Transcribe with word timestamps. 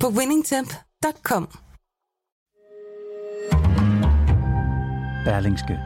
på 0.00 0.08
winningtemp.com. 0.08 1.48
Berlingske. 5.24 5.78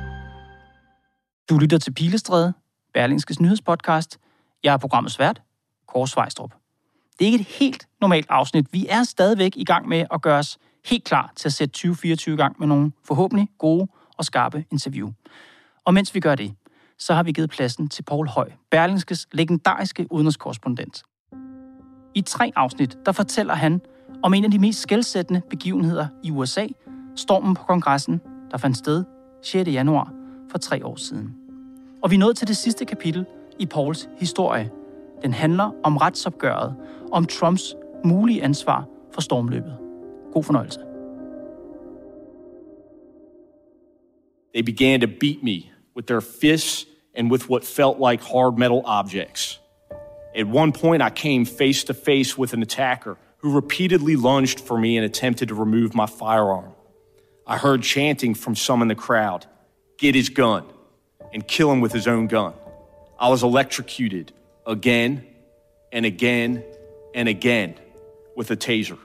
Du 1.50 1.58
lytter 1.58 1.78
til 1.78 1.94
Pilestræde, 1.94 2.54
Berlingskes 2.94 3.40
nyhedspodcast. 3.40 4.18
Jeg 4.64 4.72
er 4.72 4.76
programmets 4.76 5.18
vært, 5.18 5.42
Kåre 5.86 6.08
Svejstrup. 6.08 6.54
Det 7.18 7.24
er 7.24 7.32
ikke 7.32 7.40
et 7.40 7.46
helt 7.46 7.88
normalt 8.00 8.26
afsnit. 8.28 8.66
Vi 8.72 8.86
er 8.88 9.02
stadigvæk 9.04 9.56
i 9.56 9.64
gang 9.64 9.88
med 9.88 10.04
at 10.10 10.22
gøre 10.22 10.38
os 10.38 10.58
helt 10.84 11.04
klar 11.04 11.32
til 11.36 11.48
at 11.48 11.52
sætte 11.52 11.72
2024 11.72 12.34
i 12.34 12.36
gang 12.36 12.56
med 12.58 12.66
nogle 12.66 12.92
forhåbentlig 13.04 13.48
gode 13.58 13.88
og 14.16 14.24
skarpe 14.24 14.64
interview. 14.70 15.10
Og 15.84 15.94
mens 15.94 16.14
vi 16.14 16.20
gør 16.20 16.34
det, 16.34 16.54
så 16.98 17.14
har 17.14 17.22
vi 17.22 17.32
givet 17.32 17.50
pladsen 17.50 17.88
til 17.88 18.02
Paul 18.02 18.28
Høj, 18.28 18.50
Berlingskes 18.70 19.26
legendariske 19.32 20.06
udenrigskorrespondent. 20.10 21.02
I 22.14 22.20
tre 22.20 22.52
afsnit, 22.56 22.98
der 23.06 23.12
fortæller 23.12 23.54
han 23.54 23.80
om 24.22 24.34
en 24.34 24.44
af 24.44 24.50
de 24.50 24.58
mest 24.58 24.80
skældsættende 24.80 25.42
begivenheder 25.50 26.06
i 26.22 26.30
USA, 26.30 26.66
stormen 27.16 27.54
på 27.54 27.64
kongressen, 27.64 28.20
der 28.50 28.58
fandt 28.58 28.76
sted 28.76 29.04
6. 29.42 29.70
januar 29.70 30.12
for 30.50 30.58
tre 30.58 30.86
år 30.86 30.96
siden. 30.96 31.34
Og 32.02 32.10
vi 32.10 32.14
er 32.14 32.18
nået 32.18 32.36
til 32.36 32.48
det 32.48 32.56
sidste 32.56 32.84
kapitel 32.84 33.26
i 33.58 33.66
Pauls 33.66 34.08
historie. 34.18 34.70
Den 35.22 35.32
handler 35.32 35.70
om 35.82 35.96
retsopgøret, 35.96 36.76
om 37.12 37.24
Trumps 37.24 37.74
mulige 38.04 38.42
ansvar 38.42 38.86
for 39.12 39.20
stormløbet. 39.20 39.76
God 40.32 40.42
fornøjelse. 40.42 40.80
They 44.54 44.62
began 44.62 45.00
to 45.00 45.06
beat 45.20 45.42
me 45.42 45.62
with 45.96 46.06
their 46.06 46.20
fists 46.20 46.86
and 47.14 47.30
with 47.30 47.50
what 47.50 47.64
felt 47.64 47.96
like 48.10 48.24
hard 48.32 48.58
metal 48.58 48.82
objects. 48.84 49.60
At 50.36 50.46
one 50.46 50.72
point, 50.72 51.02
I 51.02 51.10
came 51.10 51.46
face 51.46 51.84
to 51.84 51.92
face 51.92 52.38
with 52.38 52.54
an 52.54 52.62
attacker 52.62 53.14
who 53.42 53.54
repeatedly 53.54 54.16
lunged 54.16 54.60
for 54.60 54.78
me 54.78 54.96
and 54.96 55.04
attempted 55.04 55.48
to 55.48 55.54
remove 55.54 55.94
my 55.94 56.06
firearm. 56.06 56.72
I 57.46 57.56
heard 57.56 57.82
chanting 57.82 58.34
from 58.34 58.54
some 58.54 58.82
in 58.82 58.88
the 58.88 58.94
crowd 58.94 59.46
get 59.98 60.14
his 60.14 60.28
gun 60.28 60.64
and 61.32 61.46
kill 61.46 61.70
him 61.72 61.80
with 61.80 61.92
his 61.92 62.06
own 62.06 62.26
gun. 62.26 62.52
I 63.18 63.28
was 63.28 63.42
electrocuted 63.42 64.32
again 64.66 65.22
and 65.92 66.06
again 66.06 66.62
and 67.14 67.28
again 67.28 67.74
with 68.36 68.50
a 68.50 68.56
taser. 68.56 68.98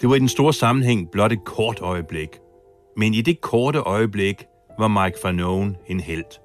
Det 0.00 0.08
var 0.08 0.14
i 0.14 0.18
den 0.18 0.28
store 0.28 0.52
sammenhæng 0.52 1.10
blot 1.10 1.32
et 1.32 1.44
kort 1.44 1.80
øjeblik. 1.80 2.38
Men 2.96 3.14
i 3.14 3.20
det 3.20 3.40
korte 3.40 3.78
øjeblik 3.78 4.44
var 4.78 5.04
Mike 5.04 5.18
Fanon 5.22 5.76
en 5.86 6.00
held. 6.00 6.40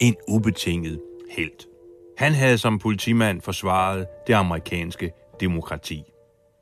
En 0.00 0.16
ubetinget 0.28 1.00
held. 1.30 1.66
Han 2.18 2.32
havde 2.32 2.58
som 2.58 2.78
politimand 2.78 3.40
forsvaret 3.40 4.06
det 4.26 4.34
amerikanske 4.34 5.12
demokrati. 5.40 6.11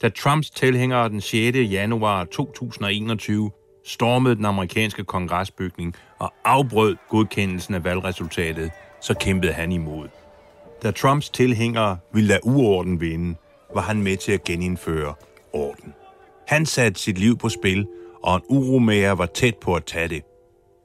Da 0.03 0.09
Trumps 0.09 0.51
tilhængere 0.51 1.09
den 1.09 1.21
6. 1.21 1.57
januar 1.57 2.25
2021 2.25 3.51
stormede 3.85 4.37
den 4.37 4.45
amerikanske 4.45 5.05
kongresbygning 5.05 5.95
og 6.19 6.33
afbrød 6.45 6.97
godkendelsen 7.09 7.75
af 7.75 7.85
valgresultatet, 7.85 8.71
så 9.01 9.15
kæmpede 9.15 9.53
han 9.53 9.73
imod. 9.73 10.09
Da 10.83 10.91
Trumps 10.91 11.31
tilhængere 11.31 11.99
ville 12.13 12.29
lade 12.29 12.41
uorden 12.45 13.01
vinde, 13.01 13.35
var 13.75 13.81
han 13.81 14.03
med 14.03 14.17
til 14.17 14.33
at 14.33 14.45
genindføre 14.45 15.15
orden. 15.53 15.95
Han 16.49 16.67
satte 16.67 17.01
sit 17.01 17.19
liv 17.19 17.39
på 17.39 17.49
spil, 17.49 17.87
og 18.23 18.37
en 18.37 18.43
uromager 18.49 19.13
var 19.13 19.27
tæt 19.27 19.57
på 19.57 19.75
at 19.75 19.85
tage 19.85 20.09
det. 20.09 20.23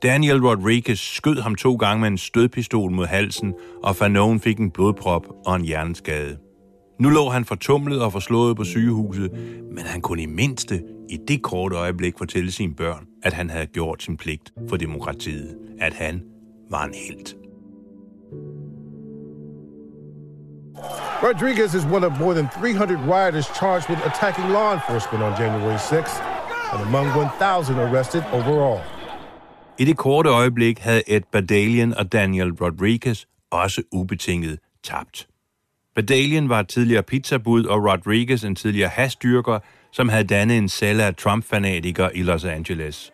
Daniel 0.03 0.45
Rodriguez 0.45 0.99
skød 0.99 1.41
ham 1.41 1.55
to 1.55 1.75
gange 1.75 2.01
med 2.01 2.07
en 2.07 2.17
stødpistol 2.17 2.91
mod 2.91 3.05
halsen, 3.05 3.53
og 3.83 3.95
Fanon 3.95 4.39
fik 4.39 4.59
en 4.59 4.71
blodprop 4.71 5.25
og 5.45 5.55
en 5.55 5.65
hjerneskade. 5.65 6.44
Nu 6.99 7.09
lå 7.09 7.29
han 7.29 7.45
fortumlet 7.45 8.01
og 8.01 8.11
forslået 8.11 8.57
på 8.57 8.63
sygehuset, 8.63 9.31
men 9.71 9.85
han 9.85 10.01
kunne 10.01 10.21
i 10.21 10.25
mindste 10.25 10.83
i 11.09 11.17
det 11.27 11.41
korte 11.41 11.75
øjeblik 11.75 12.17
fortælle 12.17 12.51
sine 12.51 12.75
børn, 12.75 13.05
at 13.23 13.33
han 13.33 13.49
havde 13.49 13.65
gjort 13.65 14.03
sin 14.03 14.17
pligt 14.17 14.53
for 14.69 14.77
demokratiet, 14.77 15.57
at 15.79 15.93
han 15.93 16.23
var 16.69 16.83
en 16.83 16.93
helt. 16.93 17.35
Rodriguez 21.23 21.73
is 21.73 21.85
one 21.85 22.05
of 22.05 22.19
more 22.19 22.33
than 22.33 22.47
300 22.61 22.99
rioters 23.13 23.45
charged 23.45 23.89
with 23.89 24.05
attacking 24.05 24.47
law 24.49 24.73
enforcement 24.73 25.23
on 25.23 25.33
January 25.41 25.77
6th, 25.77 26.17
and 26.73 26.81
among 26.87 27.07
1,000 27.07 27.75
arrested 27.79 28.23
overall. 28.33 28.79
I 29.79 29.85
det 29.85 29.97
korte 29.97 30.29
øjeblik 30.29 30.79
havde 30.79 31.01
Ed 31.07 31.21
Badalian 31.31 31.93
og 31.97 32.11
Daniel 32.11 32.51
Rodriguez 32.53 33.25
også 33.51 33.81
ubetinget 33.91 34.59
tabt. 34.83 35.27
Badalian 35.95 36.49
var 36.49 36.61
tidligere 36.61 37.03
pizzabud, 37.03 37.65
og 37.65 37.83
Rodriguez 37.83 38.43
en 38.43 38.55
tidligere 38.55 38.89
hasdyrker, 38.89 39.59
som 39.91 40.09
havde 40.09 40.23
dannet 40.23 40.57
en 40.57 40.69
celle 40.69 41.03
af 41.03 41.15
Trump-fanatikere 41.15 42.17
i 42.17 42.23
Los 42.23 42.45
Angeles. 42.45 43.11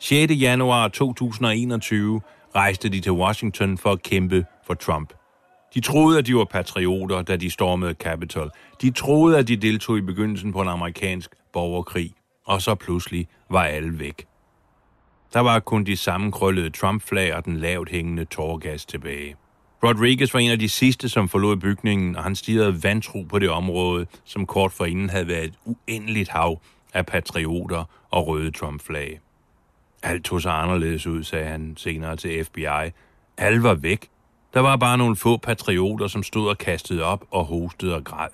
6. 0.00 0.32
januar 0.32 0.88
2021 0.88 2.20
rejste 2.54 2.88
de 2.88 3.00
til 3.00 3.12
Washington 3.12 3.78
for 3.78 3.90
at 3.90 4.02
kæmpe 4.02 4.44
for 4.66 4.74
Trump. 4.74 5.12
De 5.74 5.80
troede, 5.80 6.18
at 6.18 6.26
de 6.26 6.34
var 6.34 6.44
patrioter, 6.44 7.22
da 7.22 7.36
de 7.36 7.50
stormede 7.50 7.94
Capitol. 7.94 8.50
De 8.82 8.90
troede, 8.90 9.38
at 9.38 9.48
de 9.48 9.56
deltog 9.56 9.98
i 9.98 10.00
begyndelsen 10.00 10.52
på 10.52 10.60
en 10.60 10.68
amerikansk 10.68 11.30
borgerkrig. 11.52 12.12
Og 12.46 12.62
så 12.62 12.74
pludselig 12.74 13.28
var 13.50 13.62
alle 13.64 13.98
væk. 13.98 14.26
Der 15.32 15.40
var 15.40 15.60
kun 15.60 15.84
de 15.84 15.96
sammenkrøllede 15.96 16.70
Trump-flag 16.70 17.34
og 17.34 17.44
den 17.44 17.56
lavt 17.56 17.90
hængende 17.90 18.24
tårgas 18.24 18.86
tilbage. 18.86 19.36
Rodriguez 19.84 20.34
var 20.34 20.40
en 20.40 20.50
af 20.50 20.58
de 20.58 20.68
sidste, 20.68 21.08
som 21.08 21.28
forlod 21.28 21.56
bygningen, 21.56 22.16
og 22.16 22.22
han 22.22 22.36
stirrede 22.36 22.82
vantro 22.82 23.22
på 23.22 23.38
det 23.38 23.50
område, 23.50 24.06
som 24.24 24.46
kort 24.46 24.72
forinden 24.72 25.10
havde 25.10 25.28
været 25.28 25.44
et 25.44 25.54
uendeligt 25.64 26.28
hav 26.28 26.60
af 26.94 27.06
patrioter 27.06 27.84
og 28.10 28.26
røde 28.26 28.50
Trump-flag. 28.50 29.20
Alt 30.02 30.24
tog 30.24 30.42
sig 30.42 30.52
anderledes 30.52 31.06
ud, 31.06 31.22
sagde 31.24 31.46
han 31.46 31.74
senere 31.76 32.16
til 32.16 32.44
FBI. 32.44 32.90
Alle 33.36 33.62
var 33.62 33.74
væk. 33.74 34.08
Der 34.54 34.60
var 34.60 34.76
bare 34.76 34.98
nogle 34.98 35.16
få 35.16 35.36
patrioter, 35.36 36.06
som 36.06 36.22
stod 36.22 36.48
og 36.48 36.58
kastede 36.58 37.02
op 37.02 37.24
og 37.30 37.44
hostede 37.44 37.94
og 37.94 38.04
græd. 38.04 38.28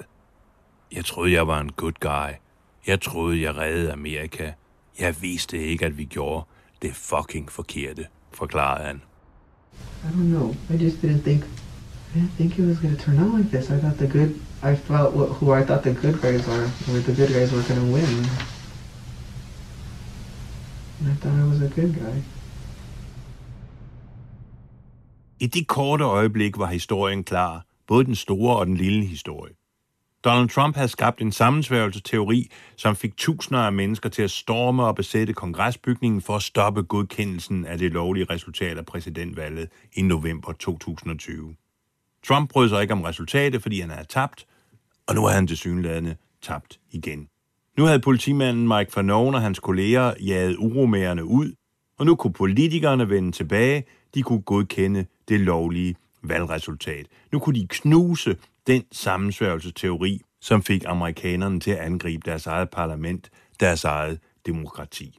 Jeg 0.93 1.05
troede, 1.05 1.33
jeg 1.33 1.49
var 1.49 1.61
en 1.61 1.73
good 1.73 1.93
guy. 2.01 2.35
Jeg 2.87 3.01
troede, 3.01 3.43
jeg 3.43 3.57
reddede 3.57 3.93
Amerika. 3.93 4.53
Jeg 4.99 5.23
vidste 5.23 5.59
ikke, 5.59 5.87
at 5.87 5.99
vi 5.99 6.05
gjorde 6.05 6.47
det 6.83 6.95
fucking 6.95 7.53
forkerte, 7.53 8.07
forklarede 8.33 8.87
han. 8.87 9.03
I 10.05 10.11
don't 10.11 10.33
know. 10.33 10.55
I 10.71 10.77
just 10.77 11.01
didn't 11.01 11.23
think. 11.23 11.45
I 12.11 12.19
didn't 12.19 12.33
think 12.33 12.59
it 12.59 12.67
was 12.67 12.81
to 12.81 12.97
turn 12.97 13.19
out 13.19 13.33
like 13.35 13.51
this. 13.51 13.71
I 13.71 13.79
thought 13.79 13.99
the 13.99 14.07
good. 14.07 14.41
I 14.63 14.75
felt 14.75 15.15
what, 15.15 15.29
who 15.29 15.53
I 15.53 15.65
thought 15.65 15.83
the 15.83 15.93
good 15.93 16.21
guys 16.21 16.47
were. 16.47 16.67
Where 16.87 17.01
the 17.01 17.13
good 17.13 17.33
guys 17.33 17.53
were 17.53 17.63
to 17.63 17.75
win. 17.93 18.27
And 21.01 21.13
I 21.13 21.15
thought 21.21 21.35
I 21.35 21.45
was 21.45 21.63
a 21.63 21.69
good 21.69 21.95
guy. 21.99 22.23
I 25.41 25.47
det 25.47 25.67
korte 25.67 26.05
øjeblik 26.05 26.59
var 26.59 26.67
historien 26.67 27.25
klar, 27.25 27.65
både 27.87 28.05
den 28.05 28.15
store 28.15 28.57
og 28.57 28.67
den 28.67 28.77
lille 28.77 29.07
historie. 29.07 29.55
Donald 30.25 30.49
Trump 30.49 30.77
havde 30.77 30.89
skabt 30.89 31.21
en 31.21 31.33
sammensværgelsesteori, 31.33 32.51
som 32.77 32.97
fik 32.97 33.17
tusinder 33.17 33.61
af 33.61 33.73
mennesker 33.73 34.09
til 34.09 34.23
at 34.23 34.31
storme 34.31 34.85
og 34.85 34.95
besætte 34.95 35.33
kongresbygningen 35.33 36.23
for 36.23 36.37
at 36.37 36.43
stoppe 36.43 36.83
godkendelsen 36.83 37.65
af 37.65 37.79
det 37.79 37.93
lovlige 37.93 38.27
resultat 38.31 38.79
af 38.79 38.87
præsidentvalget 38.87 39.69
i 39.93 40.03
november 40.03 40.53
2020. 40.53 41.55
Trump 42.27 42.51
brød 42.51 42.69
sig 42.69 42.83
ikke 42.83 42.95
om 42.95 43.03
resultatet, 43.03 43.63
fordi 43.63 43.81
han 43.81 43.91
havde 43.91 44.07
tabt, 44.07 44.47
og 45.07 45.15
nu 45.15 45.25
er 45.25 45.31
han 45.31 45.47
til 45.47 45.57
synlædende 45.57 46.17
tabt 46.43 46.81
igen. 46.91 47.29
Nu 47.79 47.85
havde 47.85 48.01
politimanden 48.01 48.69
Mike 48.69 48.93
Fanon 48.93 49.35
og 49.35 49.41
hans 49.41 49.59
kolleger 49.59 50.15
jaget 50.21 50.57
uromærerne 50.57 51.25
ud, 51.25 51.53
og 51.99 52.07
nu 52.07 52.15
kunne 52.15 52.33
politikerne 52.33 53.11
vende 53.11 53.33
tilbage, 53.33 53.85
de 54.15 54.23
kunne 54.23 54.43
godkende 54.43 55.07
det 55.29 55.41
lovlige 55.41 55.95
valgresultat. 56.23 57.07
Nu 57.33 57.39
kunne 57.39 57.61
de 57.61 57.67
knuse 57.67 58.37
den 58.67 58.85
sammensværgelsesteori, 58.93 60.21
som 60.41 60.63
fik 60.63 60.85
amerikanerne 60.87 61.61
til 61.61 61.71
at 61.71 61.79
angribe 61.79 62.23
deres 62.31 62.47
eget 62.47 62.71
parlament, 62.71 63.31
deres 63.61 63.85
eget 63.85 64.19
demokrati. 64.47 65.19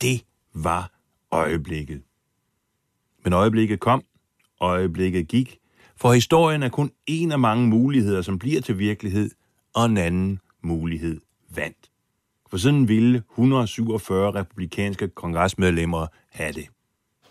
Det 0.00 0.24
var 0.54 0.90
øjeblikket. 1.30 2.02
Men 3.24 3.32
øjeblikket 3.32 3.80
kom, 3.80 4.04
øjeblikket 4.60 5.28
gik, 5.28 5.58
for 5.96 6.12
historien 6.12 6.62
er 6.62 6.68
kun 6.68 6.90
en 7.06 7.32
af 7.32 7.38
mange 7.38 7.68
muligheder, 7.68 8.22
som 8.22 8.38
bliver 8.38 8.60
til 8.60 8.78
virkelighed, 8.78 9.30
og 9.74 9.86
en 9.86 9.96
anden 9.96 10.40
mulighed 10.62 11.20
vandt. 11.54 11.90
for 12.50 12.56
sådan 12.56 12.88
ville 12.88 13.22
147 13.30 14.30
republikanske 14.34 15.08
kongresmedlemmer 15.08 16.06
have 16.30 16.52
det. 16.52 16.68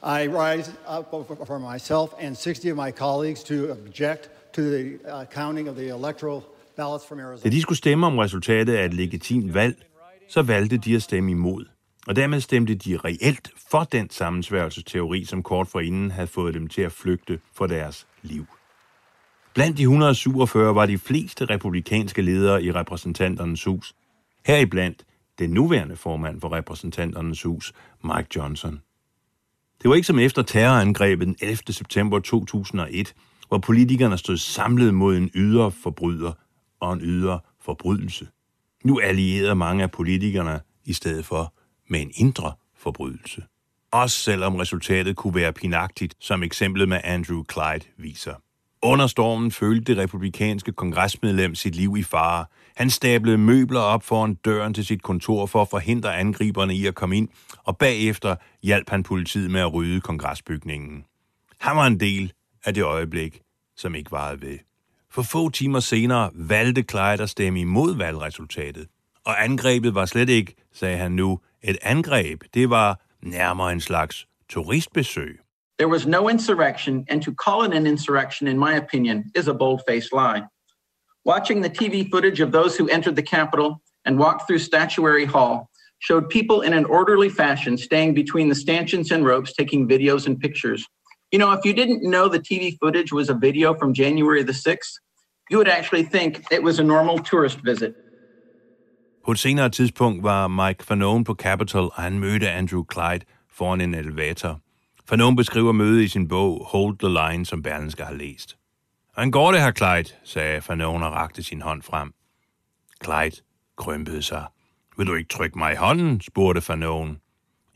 I 0.04 0.28
rise 0.28 0.72
up 0.98 1.06
for 1.48 1.74
myself 1.74 2.14
and 2.20 2.36
60 2.36 2.66
of 2.66 2.76
my 2.76 2.92
colleagues 2.92 3.44
to 3.44 3.54
object 3.72 4.30
to 4.54 4.62
the 4.62 5.00
uh, 5.06 5.26
counting 5.34 5.70
of 5.70 5.76
the 5.76 5.88
electoral 5.90 6.42
ballots 6.76 7.08
from 7.08 7.20
Arizona. 7.20 7.50
Da 7.50 7.56
de 7.56 7.62
skulle 7.62 7.78
stemme 7.78 8.08
om 8.08 8.18
resultatet 8.18 8.74
af 8.74 8.86
et 8.86 8.94
legitimt 8.94 9.54
valg, 9.54 9.76
så 10.30 10.42
valgte 10.42 10.78
de 10.78 10.96
at 10.96 11.04
stemme 11.04 11.32
imod. 11.32 11.66
Og 12.08 12.16
dermed 12.16 12.40
stemte 12.40 12.76
de 12.76 12.98
reelt 12.98 13.50
for 13.72 13.84
den 13.84 14.10
sammensværgelsesteori, 14.10 15.26
som 15.26 15.44
kort 15.44 15.68
forinden 15.68 16.12
havde 16.12 16.28
fået 16.28 16.54
dem 16.54 16.68
til 16.68 16.82
at 16.82 16.92
flygte 16.92 17.40
for 17.54 17.68
deres 17.68 18.08
liv. 18.22 18.46
Blandt 19.54 19.78
de 19.78 19.82
147 19.82 20.76
var 20.76 20.86
de 20.86 20.98
fleste 20.98 21.46
republikanske 21.46 22.22
ledere 22.22 22.64
i 22.64 22.72
repræsentanternes 22.72 23.64
hus. 23.64 23.94
Heriblandt 24.46 25.06
den 25.40 25.50
nuværende 25.50 25.96
formand 25.96 26.42
for 26.42 26.52
repræsentanternes 26.52 27.44
hus, 27.44 27.74
Mike 28.04 28.28
Johnson. 28.36 28.82
Det 29.82 29.90
var 29.90 29.96
ikke 29.96 30.08
som 30.08 30.20
efter 30.20 30.42
terrorangrebet 30.42 31.28
den 31.28 31.36
11. 31.42 31.58
september 31.70 32.20
2001, 32.20 33.14
hvor 33.52 33.58
politikerne 33.58 34.18
stod 34.18 34.38
samlet 34.38 34.94
mod 34.94 35.18
en 35.18 35.32
ydre 35.36 35.72
forbryder 35.72 36.32
og 36.80 36.94
en 36.94 37.02
ydre 37.02 37.40
forbrydelse. 37.62 38.28
Nu 38.84 39.00
allierede 39.00 39.56
mange 39.56 39.84
af 39.84 39.92
politikerne 39.92 40.60
i 40.86 40.94
stedet 40.94 41.26
for 41.26 41.54
med 41.90 42.02
en 42.02 42.12
indre 42.16 42.54
forbrydelse. 42.78 43.44
Også 43.92 44.18
selvom 44.18 44.56
resultatet 44.56 45.16
kunne 45.16 45.36
være 45.36 45.54
pinagtigt, 45.54 46.16
som 46.20 46.44
eksemplet 46.44 46.90
med 46.90 47.02
Andrew 47.04 47.44
Clyde 47.52 47.86
viser. 47.98 48.34
Under 48.84 49.08
stormen 49.08 49.52
følte 49.52 49.94
det 49.94 50.04
republikanske 50.04 50.72
kongresmedlem 50.72 51.56
sit 51.56 51.76
liv 51.76 51.98
i 51.98 52.04
fare. 52.04 52.46
Han 52.76 52.90
stablede 52.90 53.38
møbler 53.38 53.80
op 53.80 54.04
foran 54.04 54.34
døren 54.34 54.74
til 54.74 54.86
sit 54.86 55.04
kontor 55.04 55.46
for 55.46 55.62
at 55.62 55.70
forhindre 55.70 56.18
angriberne 56.18 56.76
i 56.76 56.86
at 56.86 56.96
komme 56.96 57.18
ind, 57.18 57.30
og 57.58 57.78
bagefter 57.78 58.36
hjalp 58.64 58.90
han 58.90 59.04
politiet 59.04 59.52
med 59.52 59.62
at 59.62 59.74
rydde 59.74 60.02
kongresbygningen. 60.02 61.04
Han 61.60 61.78
var 61.78 61.88
en 61.88 62.00
del 62.00 62.34
af 62.66 62.74
det 62.74 62.84
øjeblik, 62.84 63.42
som 63.76 63.96
ikke 63.96 64.12
varede 64.12 64.42
ved. 64.42 64.58
For 65.12 65.22
få 65.22 65.50
timer 65.50 65.80
senere 65.80 66.32
valgte 66.34 66.84
Clyde 66.90 67.24
at 67.24 67.30
stemme 67.30 67.62
imod 67.62 67.96
valgresultatet. 67.96 68.88
Og 69.26 69.44
angrebet 69.44 69.96
var 69.96 70.06
slet 70.06 70.30
ikke, 70.30 70.56
sagde 70.74 70.98
han 70.98 71.12
nu, 71.12 71.40
et 71.64 71.78
angreb. 71.82 72.44
Det 72.54 72.70
var 72.70 73.02
nærmere 73.22 73.72
en 73.72 73.82
slags 73.82 74.28
turistbesøg. 74.50 75.40
There 75.80 75.90
was 75.90 76.08
no 76.08 76.30
insurrection, 76.30 77.06
and 77.10 77.22
to 77.22 77.32
call 77.46 77.66
it 77.68 77.74
an 77.74 77.88
insurrection, 77.88 78.48
in 78.48 78.60
my 78.60 78.74
opinion, 78.76 79.24
is 79.36 79.48
a 79.48 79.54
bold 79.54 79.80
faced 79.90 80.12
lie. 80.14 80.44
Watching 81.26 81.64
the 81.64 81.74
TV 81.80 82.10
footage 82.12 82.40
of 82.46 82.52
those 82.52 82.78
who 82.78 82.88
entered 82.88 83.16
the 83.16 83.30
Capitol 83.38 83.82
and 84.06 84.20
walked 84.20 84.48
through 84.48 84.60
Statuary 84.60 85.26
Hall 85.26 85.70
showed 86.00 86.30
people 86.30 86.62
in 86.62 86.74
an 86.74 86.86
orderly 86.86 87.30
fashion 87.30 87.78
staying 87.78 88.14
between 88.14 88.50
the 88.50 88.56
stanchions 88.56 89.12
and 89.12 89.26
ropes 89.26 89.54
taking 89.54 89.88
videos 89.88 90.26
and 90.28 90.40
pictures. 90.40 90.88
You 91.34 91.40
know, 91.40 91.52
if 91.54 91.66
you 91.66 91.74
didn't 91.74 92.02
know 92.02 92.28
the 92.28 92.40
TV 92.40 92.78
footage 92.84 93.14
was 93.14 93.30
a 93.30 93.34
video 93.34 93.74
from 93.80 93.94
January 93.94 94.44
the 94.44 94.54
6th, 94.54 94.94
you 95.50 95.58
would 95.58 95.70
actually 95.70 96.04
think 96.04 96.44
it 96.52 96.64
was 96.64 96.80
a 96.80 96.84
normal 96.84 97.18
tourist 97.20 97.60
visit. 97.64 97.94
På 99.26 99.32
et 99.32 99.40
senere 99.40 99.70
tidspunkt 99.70 100.24
var 100.24 100.48
Mike 100.48 100.84
Fanone 100.84 101.24
på 101.24 101.34
Capitol, 101.34 101.84
og 101.84 102.04
han 102.04 102.20
mødte 102.20 102.50
Andrew 102.50 102.84
Clyde 102.94 103.26
foran 103.54 103.82
en 103.82 103.94
elevator. 103.94 104.60
Fanone 105.10 105.36
beskriver 105.36 105.72
mødet 105.72 106.02
i 106.02 106.08
sin 106.08 106.28
bog 106.28 106.66
Hold 106.66 106.98
the 106.98 107.10
Line, 107.10 107.46
som 107.46 107.64
Berlinske 107.64 108.04
har 108.04 108.14
læst. 108.14 108.58
Han 109.18 109.32
går 109.32 109.52
det 109.52 109.62
her, 109.62 109.72
Clyde, 109.72 110.18
sagde 110.24 110.62
Fanone 110.62 111.06
og 111.06 111.12
rakte 111.12 111.44
sin 111.44 111.62
hånd 111.62 111.82
frem. 111.82 112.14
Clyde 113.04 113.42
krympede 113.78 114.22
sig. 114.22 114.46
Vil 114.98 115.08
du 115.08 115.16
ikke 115.16 115.30
trykke 115.30 115.58
mig 115.58 115.74
i 115.74 115.76
hånden? 115.76 116.22
spurgte 116.22 116.62
Fanone. 116.62 117.18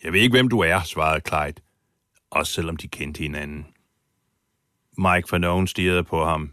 Jeg 0.03 0.13
ved 0.13 0.19
ikke, 0.19 0.33
hvem 0.33 0.47
du 0.47 0.59
er, 0.59 0.81
svarede 0.83 1.21
Clyde. 1.27 1.64
Også 2.35 2.53
selvom 2.53 2.77
de 2.77 2.87
kendte 2.87 3.17
hinanden. 3.17 3.65
Mike 4.97 5.29
Fanone 5.29 5.67
stirrede 5.67 6.03
på 6.03 6.25
ham 6.25 6.51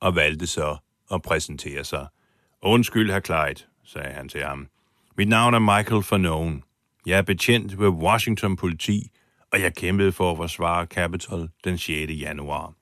og 0.00 0.14
valgte 0.14 0.46
så 0.46 0.76
at 1.12 1.22
præsentere 1.22 1.84
sig. 1.84 2.06
Undskyld, 2.62 3.10
herr 3.10 3.20
Clyde, 3.20 3.68
sagde 3.84 4.12
han 4.12 4.28
til 4.28 4.42
ham. 4.42 4.68
Mit 5.16 5.28
navn 5.28 5.54
er 5.54 5.58
Michael 5.58 6.02
Fanone. 6.02 6.62
Jeg 7.06 7.18
er 7.18 7.22
betjent 7.22 7.80
ved 7.80 7.88
Washington 7.88 8.56
politi, 8.56 9.10
og 9.52 9.60
jeg 9.60 9.74
kæmpede 9.74 10.12
for 10.12 10.30
at 10.30 10.36
forsvare 10.36 10.86
Capitol 10.86 11.48
den 11.64 11.78
6. 11.78 12.10
januar. 12.10 12.72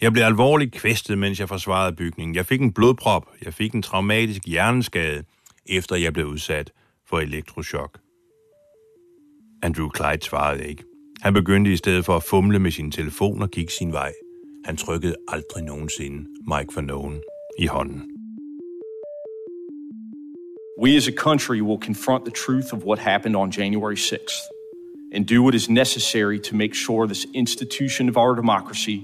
Jeg 0.00 0.12
blev 0.12 0.24
alvorligt 0.24 0.72
kvæstet, 0.72 1.18
mens 1.18 1.40
jeg 1.40 1.48
forsvarede 1.48 1.96
bygningen. 1.96 2.34
Jeg 2.34 2.46
fik 2.46 2.60
en 2.60 2.72
blodprop, 2.72 3.26
jeg 3.44 3.54
fik 3.54 3.74
en 3.74 3.82
traumatisk 3.82 4.46
hjerneskade, 4.46 5.24
efter 5.66 5.96
jeg 5.96 6.12
blev 6.12 6.26
udsat 6.26 6.72
for 7.06 7.18
elektrochok. 7.18 7.98
Andrew 9.62 9.90
Clyde 9.96 10.24
svarede 10.24 10.68
ikke. 10.68 10.84
Han 11.22 11.34
begyndte 11.34 11.72
i 11.72 11.76
stedet 11.76 12.04
for 12.04 12.16
at 12.16 12.22
fumle 12.22 12.58
med 12.58 12.70
sin 12.70 12.90
telefon 12.90 13.42
og 13.42 13.50
gik 13.50 13.70
sin 13.70 13.92
vej. 13.92 14.12
Han 14.64 14.76
trykkede 14.76 15.14
aldrig 15.28 15.64
nogensinde 15.64 16.24
Mike 16.46 16.74
Fanone 16.74 17.20
i 17.58 17.66
hånden. 17.66 18.02
We 20.82 20.96
as 20.96 21.08
a 21.08 21.12
country 21.12 21.60
will 21.60 21.80
confront 21.80 22.24
the 22.24 22.34
truth 22.46 22.72
of 22.72 22.84
what 22.84 22.98
happened 22.98 23.36
on 23.36 23.50
January 23.50 23.94
6th 23.96 24.40
and 25.14 25.26
do 25.26 25.42
what 25.42 25.54
is 25.54 25.70
necessary 25.70 26.38
to 26.38 26.56
make 26.56 26.74
sure 26.74 27.06
this 27.06 27.26
institution 27.34 28.08
of 28.08 28.16
our 28.16 28.34
democracy 28.34 28.98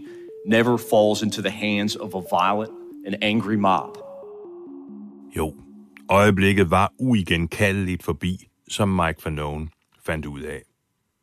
never 0.47 0.77
falls 0.91 1.23
into 1.23 1.43
the 1.43 1.51
hands 1.51 1.97
of 1.97 2.15
a 2.15 2.21
violent 2.21 2.73
and 3.07 3.17
angry 3.23 3.57
mob. 3.57 3.99
Jo, 5.37 5.55
øjeblikket 6.09 6.71
var 6.71 6.93
uigenkaldeligt 6.99 8.03
forbi, 8.03 8.49
som 8.69 8.89
Mike 8.89 9.23
Fanone 9.23 9.69
fandt 10.07 10.27
ud 10.27 10.41
af. 10.41 10.63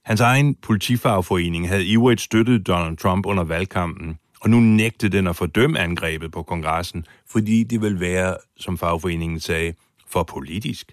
Hans 0.10 0.22
egen 0.22 0.56
politifagforening 0.56 1.68
havde 1.68 1.86
ivrigt 1.86 2.22
støttet 2.22 2.68
Donald 2.68 2.98
Trump 2.98 3.26
under 3.26 3.44
valgkampen, 3.44 4.18
og 4.42 4.50
nu 4.50 4.60
nægtede 4.60 5.18
den 5.18 5.28
at 5.28 5.36
fordømme 5.36 5.80
angrebet 5.80 6.32
på 6.32 6.44
kongressen, 6.44 7.06
fordi 7.32 7.64
det 7.64 7.82
vil 7.82 8.00
være, 8.00 8.38
som 8.58 8.78
fagforeningen 8.78 9.40
sagde, 9.40 9.74
for 10.08 10.24
politisk. 10.24 10.92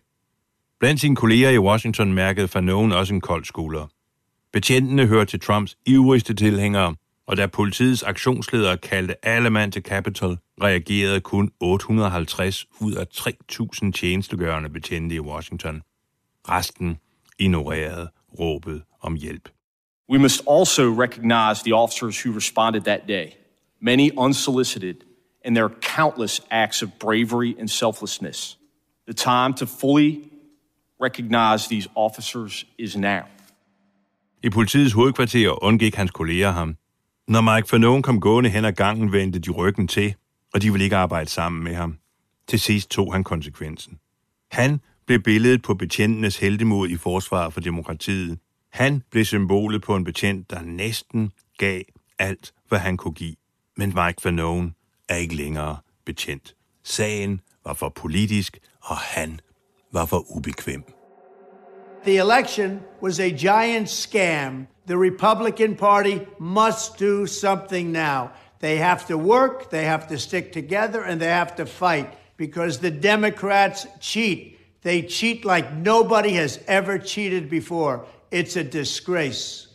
Blandt 0.81 1.01
sine 1.01 1.17
kolleger 1.17 1.51
i 1.51 1.59
Washington 1.59 2.13
mærkede 2.13 2.49
Fanon 2.49 2.93
også 2.93 3.15
en 3.15 3.21
kold 3.21 3.45
skulder. 3.45 3.87
Betjentene 4.53 5.07
hørte 5.07 5.31
til 5.31 5.41
Trumps 5.41 5.77
ivrigste 5.87 6.35
tilhængere, 6.35 6.95
og 7.27 7.37
da 7.37 7.47
politiets 7.47 8.03
aktionsleder 8.03 8.77
kaldte 8.77 9.27
alle 9.27 9.51
mand 9.51 9.73
til 9.73 9.83
Capitol, 9.83 10.39
reagerede 10.63 11.21
kun 11.21 11.51
850 11.61 12.67
ud 12.81 12.93
af 12.93 13.07
3.000 13.15 13.93
tjenestegørende 13.93 14.69
betjente 14.71 15.15
i 15.15 15.21
Washington. 15.21 15.83
Resten 16.49 16.99
ignorerede 17.39 18.09
råbet 18.41 18.83
om 19.03 19.15
hjælp. 19.15 19.49
We 20.13 20.19
must 20.19 20.43
also 20.47 20.83
recognize 20.83 21.63
the 21.63 21.75
officers 21.75 22.23
who 22.23 22.35
responded 22.35 22.83
that 22.83 23.01
day, 23.09 23.37
many 23.81 24.11
unsolicited, 24.17 24.97
and 25.45 25.57
their 25.57 25.69
countless 25.97 26.41
acts 26.51 26.83
of 26.83 26.89
bravery 26.99 27.55
and 27.59 27.69
selflessness. 27.69 28.59
The 29.07 29.15
time 29.15 29.55
to 29.55 29.67
fully 29.67 30.31
recognize 31.03 31.69
these 31.69 31.89
officers 31.95 32.65
is 32.79 32.97
now. 32.97 33.23
I 34.43 34.49
politiets 34.49 34.93
hovedkvarter 34.93 35.65
undgik 35.65 35.95
hans 35.95 36.11
kolleger 36.11 36.51
ham. 36.51 36.77
Når 37.29 37.41
Mike 37.41 37.69
Fanone 37.69 38.03
kom 38.03 38.21
gående 38.21 38.51
hen 38.51 38.65
ad 38.65 38.73
gangen, 38.73 39.13
vendte 39.13 39.39
de 39.39 39.51
ryggen 39.51 39.89
til, 39.89 40.15
og 40.55 40.63
de 40.63 40.71
ville 40.71 40.85
ikke 40.85 40.97
arbejde 40.97 41.31
sammen 41.31 41.65
med 41.65 41.75
ham. 41.75 41.99
Til 42.49 42.61
sidst 42.61 42.91
tog 42.91 43.13
han 43.13 43.25
konsekvensen. 43.25 43.99
Han 44.51 44.81
blev 45.07 45.21
billedet 45.21 45.63
på 45.63 45.75
betjentenes 45.75 46.37
heldemod 46.37 46.89
i 46.89 46.97
forsvar 46.97 47.51
for 47.51 47.61
demokratiet. 47.61 48.39
Han 48.73 49.03
blev 49.11 49.25
symbolet 49.25 49.83
på 49.83 49.97
en 49.97 50.05
betjent, 50.05 50.51
der 50.51 50.63
næsten 50.63 51.31
gav 51.59 51.83
alt, 52.19 52.53
hvad 52.69 52.79
han 52.79 52.97
kunne 52.97 53.15
give. 53.15 53.35
Men 53.77 53.89
Mike 53.89 54.23
Fanone 54.23 54.73
er 55.09 55.17
ikke 55.17 55.37
længere 55.37 55.77
betjent. 56.07 56.55
Sagen 56.85 57.41
var 57.65 57.75
for 57.75 57.89
politisk, 57.89 58.59
og 58.83 58.97
han 58.97 59.41
var 59.93 60.05
for 60.05 60.37
ubekvem. 60.37 60.85
The 62.05 62.19
election 62.19 62.81
was 63.03 63.21
a 63.21 63.29
giant 63.29 63.89
scam. 63.89 64.67
The 64.87 64.97
Republican 64.97 65.77
Party 65.77 66.19
must 66.41 67.01
do 67.01 67.27
something 67.27 67.91
now. 67.91 68.29
They 68.61 68.77
have 68.77 69.01
to 69.09 69.17
work, 69.17 69.71
they 69.71 69.85
have 69.85 70.03
to 70.11 70.17
stick 70.17 70.53
together, 70.53 71.03
and 71.03 71.21
they 71.21 71.31
have 71.31 71.57
to 71.57 71.65
fight 71.65 72.07
because 72.37 72.79
the 72.79 73.01
Democrats 73.03 73.87
cheat. 74.01 74.56
They 74.87 75.03
cheat 75.11 75.45
like 75.45 75.67
nobody 75.85 76.29
has 76.29 76.61
ever 76.69 76.99
cheated 76.99 77.51
before. 77.51 77.99
It's 78.33 78.57
a 78.57 78.63
disgrace. 78.63 79.69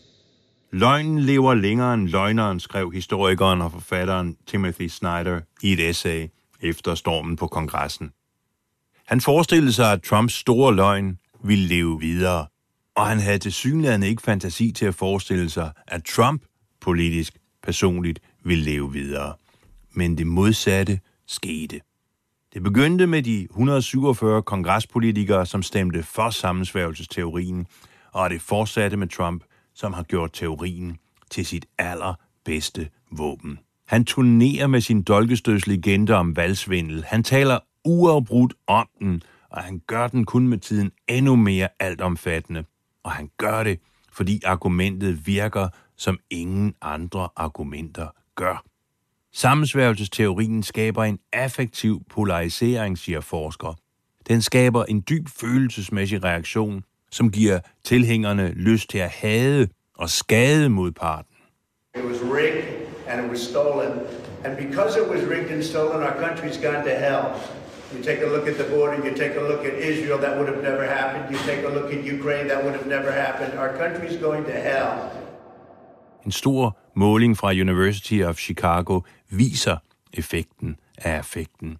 Løgnen 0.72 1.20
lever 1.20 1.54
længere 1.54 1.94
end 1.94 2.08
løgneren, 2.08 2.60
skrev 2.60 2.92
historikeren 2.92 3.62
og 3.62 3.72
forfatteren 3.72 4.38
Timothy 4.48 4.88
Snyder 4.88 5.42
i 5.62 5.74
et 5.74 5.90
essay 5.90 6.28
efter 6.62 6.96
stormen 6.96 7.36
på 7.36 7.48
kongressen. 7.48 8.12
Han 9.06 9.22
forestillede 9.22 9.74
sig, 9.74 9.92
at 9.92 10.02
Trumps 10.02 10.34
store 10.34 10.76
løgn 10.76 11.18
ville 11.44 11.68
leve 11.68 12.00
videre, 12.00 12.46
og 12.96 13.08
han 13.08 13.20
havde 13.20 13.40
til 13.40 13.54
synligheden 13.54 14.04
ikke 14.04 14.22
fantasi 14.22 14.72
til 14.72 14.86
at 14.86 14.96
forestille 14.96 15.50
sig, 15.50 15.72
at 15.88 16.04
Trump 16.04 16.42
politisk 16.82 17.38
personligt 17.64 18.20
ville 18.44 18.64
leve 18.64 18.92
videre. 18.92 19.34
Men 19.94 20.18
det 20.18 20.28
modsatte 20.28 21.00
skete. 21.28 21.80
Det 22.54 22.64
begyndte 22.64 23.08
med 23.08 23.24
de 23.24 23.44
147 23.44 24.42
kongrespolitikere, 24.42 25.46
som 25.46 25.64
stemte 25.64 26.04
for 26.04 26.30
sammensværgelsesteorien, 26.30 27.68
og 28.12 28.30
det 28.30 28.42
fortsatte 28.42 28.98
med 28.98 29.08
Trump, 29.08 29.44
som 29.74 29.94
har 29.94 30.04
gjort 30.04 30.34
teorien 30.34 30.98
til 31.30 31.46
sit 31.46 31.66
allerbedste 31.78 32.90
våben. 33.12 33.60
Han 33.88 34.06
turnerer 34.06 34.68
med 34.68 34.82
sin 34.82 35.02
dolkestødslegende 35.02 36.16
om 36.16 36.36
valgsvindel. 36.36 37.04
Han 37.04 37.24
taler 37.24 37.60
uafbrudt 37.86 38.54
om 38.68 38.88
den, 39.00 39.24
og 39.50 39.62
han 39.62 39.82
gør 39.88 40.08
den 40.08 40.26
kun 40.26 40.48
med 40.48 40.58
tiden 40.58 40.92
endnu 41.08 41.36
mere 41.36 41.68
altomfattende. 41.80 42.64
Og 43.04 43.12
han 43.12 43.30
gør 43.38 43.64
det, 43.64 43.80
fordi 44.14 44.42
argumentet 44.46 45.28
virker, 45.28 45.70
som 45.98 46.20
ingen 46.30 46.74
andre 46.82 47.30
argumenter 47.36 48.08
gør. 48.36 48.64
Sammensværgelsesteorien 49.34 50.64
skaber 50.64 51.04
en 51.04 51.20
affektiv 51.34 52.02
polarisering, 52.10 52.98
siger 52.98 53.22
forskere. 53.22 53.76
Den 54.28 54.42
skaber 54.42 54.84
en 54.84 55.04
dyb 55.10 55.28
følelsesmæssig 55.42 56.24
reaktion, 56.24 56.84
som 57.12 57.32
giver 57.32 57.60
tilhængerne 57.84 58.52
lyst 58.56 58.90
til 58.90 58.98
at 58.98 59.10
hade 59.10 59.68
og 59.98 60.10
skade 60.10 60.70
modparten. 60.70 61.36
It 61.96 62.04
was 62.04 62.22
rigged 62.22 62.64
and 63.08 63.26
it 63.26 63.32
was 63.32 63.40
stolen. 63.40 63.92
And 64.46 64.58
because 64.58 65.00
it 65.02 65.08
was 65.10 65.22
rigged 65.30 65.52
and 65.52 65.64
stolen, 65.64 66.04
our 66.04 66.16
country's 66.26 66.58
gone 66.68 66.84
to 66.84 66.96
hell. 67.06 67.24
You 67.94 68.04
take 68.04 68.22
a 68.22 68.30
look 68.36 68.48
at 68.48 68.56
the 68.56 68.76
border, 68.76 68.96
you 69.06 69.16
take 69.18 69.36
a 69.36 69.44
look 69.52 69.66
at 69.66 69.74
Israel, 69.74 70.18
that 70.18 70.38
would 70.38 70.48
have 70.48 70.64
never 70.64 70.86
happened. 70.86 71.24
You 71.32 71.40
take 71.46 71.66
a 71.66 71.70
look 71.78 71.94
at 71.94 72.04
Ukraine, 72.04 72.48
that 72.48 72.64
would 72.64 72.74
have 72.74 72.88
never 72.88 73.12
happened. 73.12 73.60
Our 73.60 73.74
country's 73.78 74.18
going 74.18 74.46
to 74.46 74.54
hell. 74.70 75.21
En 76.26 76.32
stor 76.32 76.78
måling 76.96 77.38
fra 77.38 77.52
University 77.52 78.22
of 78.22 78.38
Chicago 78.38 79.02
viser 79.30 79.78
effekten 80.14 80.76
af 80.98 81.20
effekten. 81.20 81.78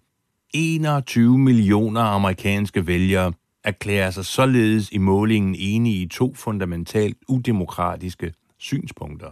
21 0.54 1.38
millioner 1.38 2.00
amerikanske 2.00 2.86
vælgere 2.86 3.32
erklærer 3.64 4.10
sig 4.10 4.24
således 4.24 4.90
i 4.92 4.98
målingen 4.98 5.54
enige 5.58 6.02
i 6.02 6.08
to 6.08 6.34
fundamentalt 6.34 7.16
udemokratiske 7.28 8.32
synspunkter. 8.58 9.30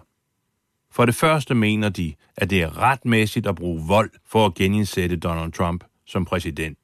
For 0.92 1.04
det 1.06 1.14
første 1.14 1.54
mener 1.54 1.88
de, 1.88 2.14
at 2.36 2.50
det 2.50 2.62
er 2.62 2.78
retmæssigt 2.78 3.46
at 3.46 3.54
bruge 3.56 3.82
vold 3.88 4.10
for 4.26 4.46
at 4.46 4.54
genindsætte 4.54 5.16
Donald 5.16 5.52
Trump 5.52 5.84
som 6.06 6.24
præsident. 6.24 6.78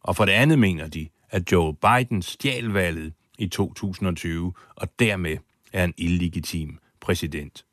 Og 0.00 0.16
for 0.16 0.24
det 0.24 0.32
andet 0.32 0.58
mener 0.58 0.88
de, 0.88 1.08
at 1.30 1.52
Joe 1.52 1.74
Biden 1.74 2.22
stjal 2.22 2.64
valget 2.64 3.12
i 3.38 3.46
2020 3.46 4.52
og 4.76 4.88
dermed 4.98 5.36
er 5.72 5.84
en 5.84 5.94
illegitim 5.96 6.78
præsident. 7.04 7.64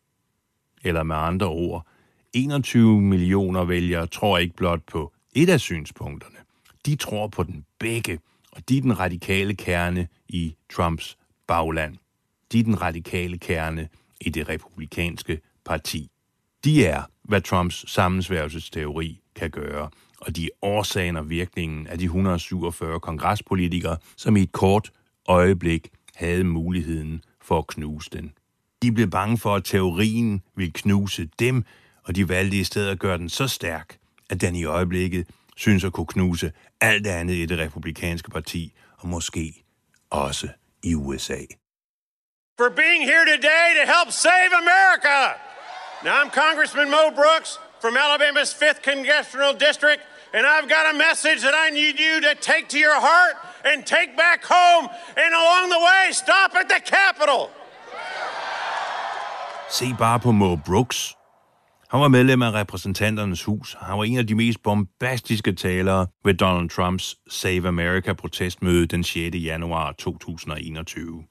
Eller 0.84 1.04
med 1.04 1.16
andre 1.16 1.48
ord, 1.48 1.88
21 2.34 3.02
millioner 3.02 3.64
vælgere 3.64 4.08
tror 4.08 4.38
ikke 4.38 4.56
blot 4.56 4.82
på 4.88 5.14
et 5.34 5.50
af 5.50 5.60
synspunkterne. 5.60 6.38
De 6.86 6.96
tror 6.96 7.28
på 7.28 7.44
den 7.44 7.66
begge, 7.80 8.20
og 8.52 8.70
de 8.70 8.78
er 8.78 8.82
den 8.82 9.00
radikale 9.00 9.56
kerne 9.56 10.08
i 10.28 10.56
Trumps 10.74 11.18
bagland. 11.48 11.96
De 12.52 12.60
er 12.60 12.64
den 12.64 12.82
radikale 12.82 13.38
kerne 13.38 13.90
i 14.22 14.30
det 14.30 14.50
republikanske 14.50 15.40
parti. 15.66 16.10
De 16.64 16.86
er, 16.86 17.04
hvad 17.24 17.42
Trumps 17.42 17.92
sammensværgelsesteori 17.92 19.22
kan 19.36 19.50
gøre, 19.50 19.90
og 20.22 20.36
de 20.36 20.46
er 20.46 20.50
årsagen 20.62 21.18
og 21.18 21.30
virkningen 21.30 21.88
af 21.88 21.98
de 21.98 22.04
147 22.04 23.00
kongrespolitikere, 23.00 23.98
som 24.18 24.38
i 24.38 24.42
et 24.42 24.52
kort 24.52 24.92
øjeblik 25.28 25.90
havde 26.16 26.44
muligheden 26.44 27.24
for 27.42 27.58
at 27.58 27.68
knuse 27.68 28.10
den. 28.14 28.34
De 28.82 28.92
blev 28.92 29.10
bange 29.10 29.38
for, 29.38 29.56
at 29.56 29.64
teorien 29.64 30.44
ville 30.56 30.74
knuse 30.74 31.30
dem, 31.40 31.66
og 32.04 32.16
de 32.16 32.30
valgte 32.30 32.58
i 32.58 32.64
stedet 32.64 32.92
at 32.92 33.00
gøre 33.00 33.18
den 33.18 33.30
så 33.30 33.48
stærk, 33.48 33.98
at 34.30 34.42
den 34.42 34.56
i 34.56 34.66
øjeblikket 34.66 35.28
synes 35.56 35.84
at 35.84 35.94
kunne 35.94 36.08
knuse 36.08 36.52
alt 36.82 37.08
andet 37.08 37.34
i 37.34 37.46
det 37.46 37.60
republikanske 37.60 38.30
parti, 38.32 38.74
og 38.98 39.08
måske 39.08 39.64
også 40.10 40.48
i 40.84 40.96
USA. 40.96 41.42
For 42.60 42.70
being 42.70 43.04
here 43.12 43.26
today 43.36 43.66
to 43.80 43.84
help 43.96 44.10
save 44.12 44.52
America. 44.64 45.18
Now 46.04 46.16
I'm 46.22 46.32
Congressman 46.44 46.90
Mo 46.90 47.04
Brooks 47.22 47.60
from 47.82 47.94
Alabama's 48.06 48.54
5th 48.62 48.82
Congressional 48.92 49.54
District, 49.68 50.02
and 50.36 50.44
I've 50.54 50.70
got 50.76 50.86
a 50.94 50.96
message 51.08 51.42
that 51.46 51.56
I 51.66 51.68
need 51.82 51.96
you 52.06 52.16
to 52.28 52.32
take 52.50 52.66
to 52.74 52.80
your 52.88 53.00
heart 53.10 53.36
and 53.70 53.78
take 53.86 54.12
back 54.26 54.40
home, 54.58 54.84
and 55.24 55.32
along 55.42 55.66
the 55.76 55.82
way, 55.90 56.04
stop 56.12 56.50
at 56.62 56.68
the 56.74 56.82
Capitol. 57.00 57.44
Se 59.72 59.96
bare 59.98 60.20
på 60.20 60.32
Mo 60.32 60.56
Brooks. 60.56 61.16
Han 61.90 62.00
var 62.00 62.08
medlem 62.08 62.42
af 62.42 62.52
repræsentanternes 62.52 63.44
hus. 63.44 63.76
Han 63.80 63.98
var 63.98 64.04
en 64.04 64.18
af 64.18 64.28
de 64.28 64.36
mest 64.36 64.64
bombastiske 64.64 65.54
talere 65.54 66.08
ved 66.26 66.34
Donald 66.34 66.70
Trumps 66.70 67.16
Save 67.30 67.68
America-protestmøde 67.68 68.86
den 68.86 69.04
6. 69.04 69.36
januar 69.36 69.92
2021. 69.92 71.24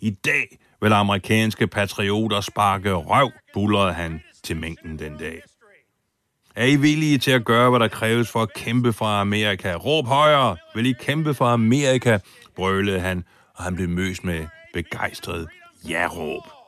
I 0.00 0.10
dag 0.10 0.58
vil 0.80 0.92
amerikanske 0.92 1.66
patrioter 1.66 2.40
sparke 2.40 2.92
røv, 2.92 3.30
bullerede 3.54 3.92
han 3.92 4.22
til 4.44 4.56
mængden 4.56 4.98
den 4.98 5.18
dag. 5.18 5.42
Er 6.54 6.64
I 6.64 6.76
villige 6.76 7.18
til 7.18 7.30
at 7.30 7.44
gøre, 7.44 7.70
hvad 7.70 7.80
der 7.80 7.88
kræves 7.88 8.30
for 8.30 8.42
at 8.42 8.54
kæmpe 8.54 8.92
for 8.92 9.06
Amerika? 9.06 9.74
Råb 9.74 10.06
højere! 10.06 10.56
Vil 10.74 10.86
I 10.86 10.94
kæmpe 11.00 11.34
for 11.34 11.44
Amerika? 11.44 12.18
brølede 12.56 13.00
han, 13.00 13.24
og 13.54 13.64
han 13.64 13.74
blev 13.74 13.88
mødt 13.88 14.24
med 14.24 14.46
begejstret 14.74 15.48
ja-råb. 15.88 16.61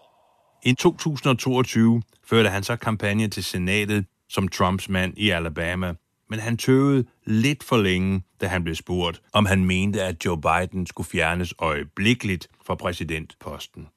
I 0.67 0.73
2022 0.75 2.03
førte 2.27 2.49
han 2.49 2.63
så 2.63 2.77
kampagne 2.77 3.29
til 3.29 3.45
senatet 3.45 4.07
som 4.29 4.49
Trumps 4.49 4.89
mand 4.89 5.15
i 5.17 5.31
Alabama, 5.31 5.95
men 6.31 6.39
han 6.39 6.57
tøvede 6.57 7.05
lidt 7.27 7.65
for 7.65 7.77
længe, 7.77 8.23
da 8.41 8.47
han 8.47 8.65
blev 8.65 8.75
spurgt, 8.75 9.23
om 9.33 9.47
han 9.47 9.65
mente, 9.65 10.03
at 10.03 10.25
Joe 10.25 10.41
Biden 10.41 10.87
skulle 10.87 11.07
fjernes 11.07 11.55
øjeblikkeligt 11.59 12.49
fra 12.67 12.75
præsidentposten. 12.75 13.89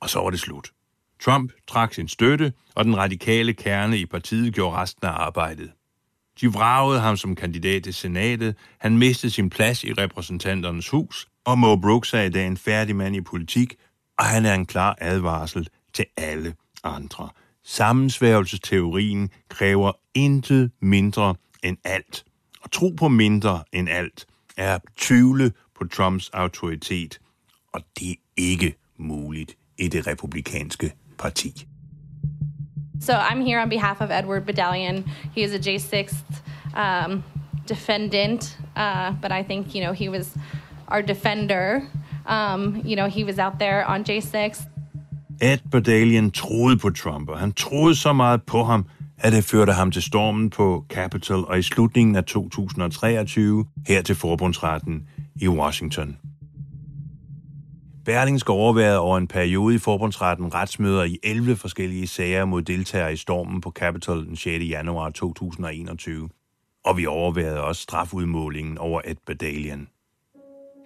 Og 0.00 0.10
så 0.10 0.20
var 0.20 0.30
det 0.30 0.40
slut. 0.40 0.70
Trump 1.20 1.52
trak 1.68 1.94
sin 1.94 2.08
støtte, 2.08 2.52
og 2.74 2.84
den 2.84 2.96
radikale 2.96 3.54
kerne 3.54 3.98
i 3.98 4.06
partiet 4.06 4.54
gjorde 4.54 4.76
resten 4.76 5.06
af 5.06 5.12
arbejdet. 5.12 5.70
De 6.40 6.52
vragede 6.52 7.00
ham 7.00 7.16
som 7.16 7.34
kandidat 7.34 7.84
til 7.84 7.94
senatet, 7.94 8.56
han 8.78 8.98
mistede 8.98 9.32
sin 9.32 9.50
plads 9.50 9.84
i 9.84 9.92
repræsentanternes 9.92 10.88
hus, 10.88 11.26
og 11.44 11.58
Mo 11.58 11.76
Brooks 11.76 12.14
er 12.14 12.22
i 12.22 12.30
dag 12.30 12.46
en 12.46 12.56
færdig 12.56 12.96
mand 12.96 13.16
i 13.16 13.20
politik, 13.20 13.74
og 14.18 14.24
han 14.24 14.46
er 14.46 14.54
en 14.54 14.66
klar 14.66 14.96
advarsel 15.00 15.68
til 15.98 16.06
alle 16.16 16.54
andre. 16.84 17.28
Sammensværgelsesteorien 17.64 19.30
kræver 19.48 19.92
intet 20.14 20.70
mindre 20.80 21.34
end 21.62 21.76
alt. 21.84 22.24
Og 22.62 22.72
tro 22.72 22.94
på 22.98 23.08
mindre 23.08 23.64
end 23.72 23.88
alt 23.88 24.26
er 24.56 24.74
at 24.74 24.82
tvivle 24.96 25.52
på 25.78 25.86
Trumps 25.86 26.30
autoritet, 26.32 27.18
og 27.72 27.80
det 27.98 28.10
er 28.10 28.14
ikke 28.36 28.74
muligt 28.96 29.56
i 29.78 29.88
det 29.88 30.06
republikanske 30.06 30.92
parti. 31.18 31.66
So 33.00 33.12
I'm 33.12 33.40
here 33.42 33.62
on 33.62 33.68
behalf 33.68 34.00
of 34.00 34.10
Edward 34.10 34.46
Medallion. 34.46 35.04
He 35.34 35.42
is 35.42 35.52
a 35.52 35.58
J6th 35.58 36.42
um, 36.76 37.22
defendant, 37.68 38.58
uh, 38.76 39.20
but 39.22 39.32
I 39.32 39.42
think, 39.42 39.74
you 39.74 39.80
know, 39.84 39.92
he 39.92 40.08
was 40.08 40.36
our 40.88 41.02
defender. 41.02 41.80
Um, 42.26 42.82
you 42.84 42.96
know, 42.96 43.08
he 43.08 43.24
was 43.24 43.38
out 43.38 43.58
there 43.58 43.84
on 43.84 44.04
J6. 44.04 44.66
Ed 45.40 45.58
Berdalian 45.70 46.30
troede 46.30 46.76
på 46.76 46.90
Trump, 46.90 47.28
og 47.28 47.38
han 47.38 47.52
troede 47.52 47.94
så 47.94 48.12
meget 48.12 48.42
på 48.42 48.64
ham, 48.64 48.86
at 49.18 49.32
det 49.32 49.44
førte 49.44 49.72
ham 49.72 49.90
til 49.90 50.02
stormen 50.02 50.50
på 50.50 50.84
Capitol 50.88 51.44
og 51.48 51.58
i 51.58 51.62
slutningen 51.62 52.16
af 52.16 52.24
2023 52.24 53.66
her 53.86 54.02
til 54.02 54.14
forbundsretten 54.14 55.08
i 55.40 55.48
Washington. 55.48 56.16
Berlingske 58.04 58.52
overværede 58.52 58.98
over 58.98 59.18
en 59.18 59.26
periode 59.26 59.74
i 59.74 59.78
forbundsretten 59.78 60.54
retsmøder 60.54 61.04
i 61.04 61.18
11 61.22 61.56
forskellige 61.56 62.06
sager 62.06 62.44
mod 62.44 62.62
deltagere 62.62 63.12
i 63.12 63.16
stormen 63.16 63.60
på 63.60 63.70
Capitol 63.70 64.26
den 64.26 64.36
6. 64.36 64.64
januar 64.64 65.10
2021. 65.10 66.28
Og 66.84 66.96
vi 66.96 67.06
overværede 67.06 67.62
også 67.62 67.82
strafudmålingen 67.82 68.78
over 68.78 69.00
Ed 69.04 69.16
Berdalian. 69.26 69.88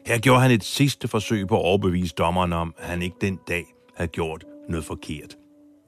Her 0.06 0.18
gjorde 0.18 0.40
han 0.40 0.50
et 0.50 0.64
sidste 0.64 1.08
forsøg 1.08 1.48
på 1.48 1.54
at 1.56 1.64
overbevise 1.64 2.14
dommeren 2.14 2.52
om, 2.52 2.74
at 2.78 2.88
han 2.88 3.02
ikke 3.02 3.16
den 3.20 3.38
dag 3.48 3.64
havde 3.96 4.08
gjort 4.08 4.44
noget 4.68 4.84
forkert. 4.84 5.36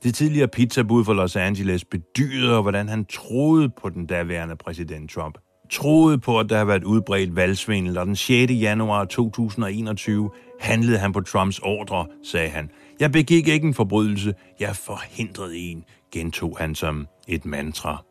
Det 0.02 0.14
tidligere 0.14 0.48
pizzabud 0.48 1.04
for 1.04 1.12
Los 1.12 1.36
Angeles 1.36 1.84
bedyrede, 1.84 2.62
hvordan 2.62 2.88
han 2.88 3.04
troede 3.04 3.68
på 3.68 3.88
den 3.88 4.06
daværende 4.06 4.56
præsident 4.56 5.10
Trump. 5.10 5.38
Troede 5.70 6.18
på, 6.18 6.38
at 6.38 6.48
der 6.48 6.54
havde 6.56 6.68
været 6.68 6.84
udbredt 6.84 7.36
valgsvindel, 7.36 7.98
og 7.98 8.06
den 8.06 8.16
6. 8.16 8.52
januar 8.52 9.04
2021 9.04 10.30
handlede 10.60 10.98
han 10.98 11.12
på 11.12 11.20
Trumps 11.20 11.58
ordre, 11.58 12.06
sagde 12.22 12.48
han. 12.48 12.70
Jeg 13.00 13.12
begik 13.12 13.48
ikke 13.48 13.66
en 13.66 13.74
forbrydelse, 13.74 14.34
jeg 14.60 14.76
forhindrede 14.76 15.56
en, 15.56 15.84
gentog 16.12 16.56
han 16.60 16.74
som 16.74 17.06
et 17.28 17.44
mantra. 17.44 18.04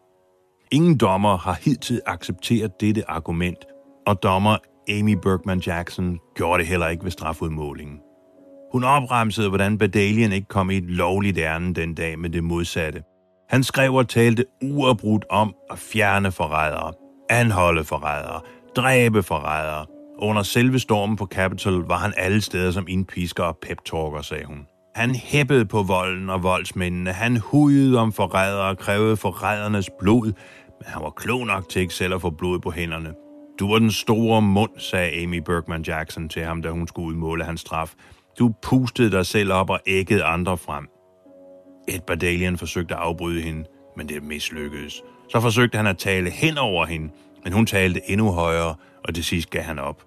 Ingen 0.72 0.98
dommer 0.98 1.38
har 1.38 1.60
hidtil 1.62 2.02
accepteret 2.06 2.82
dette 2.82 3.10
argument, 3.10 3.66
og 4.08 4.24
dommer 4.24 4.58
Amy 4.90 5.18
Bergman 5.22 5.60
Jackson 5.60 6.20
gjorde 6.36 6.60
det 6.60 6.68
heller 6.68 6.88
ikke 6.88 7.04
ved 7.04 7.12
strafudmålingen. 7.12 8.00
Hun 8.74 8.84
opremsede, 8.84 9.50
hvordan 9.50 9.78
Badalian 9.78 10.32
ikke 10.32 10.48
kom 10.48 10.70
i 10.70 10.78
et 10.78 10.90
lovligt 10.90 11.38
ærne 11.38 11.74
den 11.74 11.96
dag 11.96 12.20
med 12.20 12.30
det 12.30 12.44
modsatte. 12.44 13.04
Han 13.50 13.64
skrev 13.64 13.94
og 13.94 14.10
talte 14.10 14.46
uafbrudt 14.62 15.26
om 15.30 15.56
at 15.72 15.80
fjerne 15.80 16.32
forrædere. 16.32 16.94
Anholde 17.30 17.84
forrædere, 17.84 18.42
dræbe 18.76 19.24
forrædere. 19.24 19.86
Under 20.20 20.44
selve 20.44 20.80
stormen 20.80 21.16
på 21.16 21.26
Capitol 21.26 21.88
var 21.88 21.98
han 21.98 22.14
alle 22.18 22.42
steder 22.42 22.72
som 22.72 22.86
indpisker 22.90 23.44
og 23.44 23.58
pep-talker, 23.62 24.22
sagde 24.22 24.46
hun. 24.46 24.68
Han 24.96 25.16
hæppede 25.16 25.66
på 25.66 25.84
volden 25.84 26.30
og 26.30 26.44
voldsmændene. 26.44 27.12
Han 27.12 27.38
hudede 27.38 28.00
om 28.00 28.14
forrædere 28.14 28.70
og 28.70 28.78
krævede 28.78 29.18
forrædernes 29.18 29.90
blod, 30.00 30.26
men 30.80 30.86
han 30.86 31.04
var 31.04 31.10
klog 31.10 31.48
nok 31.48 31.70
til 31.70 31.82
ikke 31.82 31.94
selv 31.94 32.14
at 32.14 32.22
få 32.22 32.30
blod 32.30 32.60
på 32.60 32.72
hænderne. 32.72 33.14
Du 33.60 33.72
var 33.72 33.80
den 33.80 33.92
store 33.92 34.42
mund, 34.42 34.72
sagde 34.78 35.24
Amy 35.24 35.38
Bergman 35.38 35.82
Jackson 35.82 36.30
til 36.30 36.44
ham, 36.44 36.62
da 36.62 36.70
hun 36.70 36.88
skulle 36.88 37.08
udmåle 37.08 37.44
hans 37.44 37.62
straf. 37.62 37.94
Du 38.40 38.54
pustede 38.62 39.12
dig 39.12 39.26
selv 39.26 39.52
op 39.54 39.70
og 39.70 39.80
æggede 39.86 40.24
andre 40.24 40.58
frem. 40.58 40.88
Ed 41.88 42.00
Badalian 42.08 42.58
forsøgte 42.58 42.96
at 42.96 43.00
afbryde 43.00 43.42
hende, 43.42 43.66
men 43.98 44.10
det 44.10 44.24
mislykkedes. 44.24 45.04
Så 45.30 45.40
forsøgte 45.40 45.78
han 45.78 45.88
at 45.88 45.98
tale 45.98 46.30
hen 46.30 46.58
over 46.58 46.86
hende, 46.86 47.10
men 47.44 47.54
hun 47.54 47.66
talte 47.66 48.02
endnu 48.10 48.32
højere, 48.32 48.76
og 49.04 49.16
til 49.16 49.24
sidst 49.24 49.50
gav 49.50 49.62
han 49.62 49.80
op. 49.80 50.04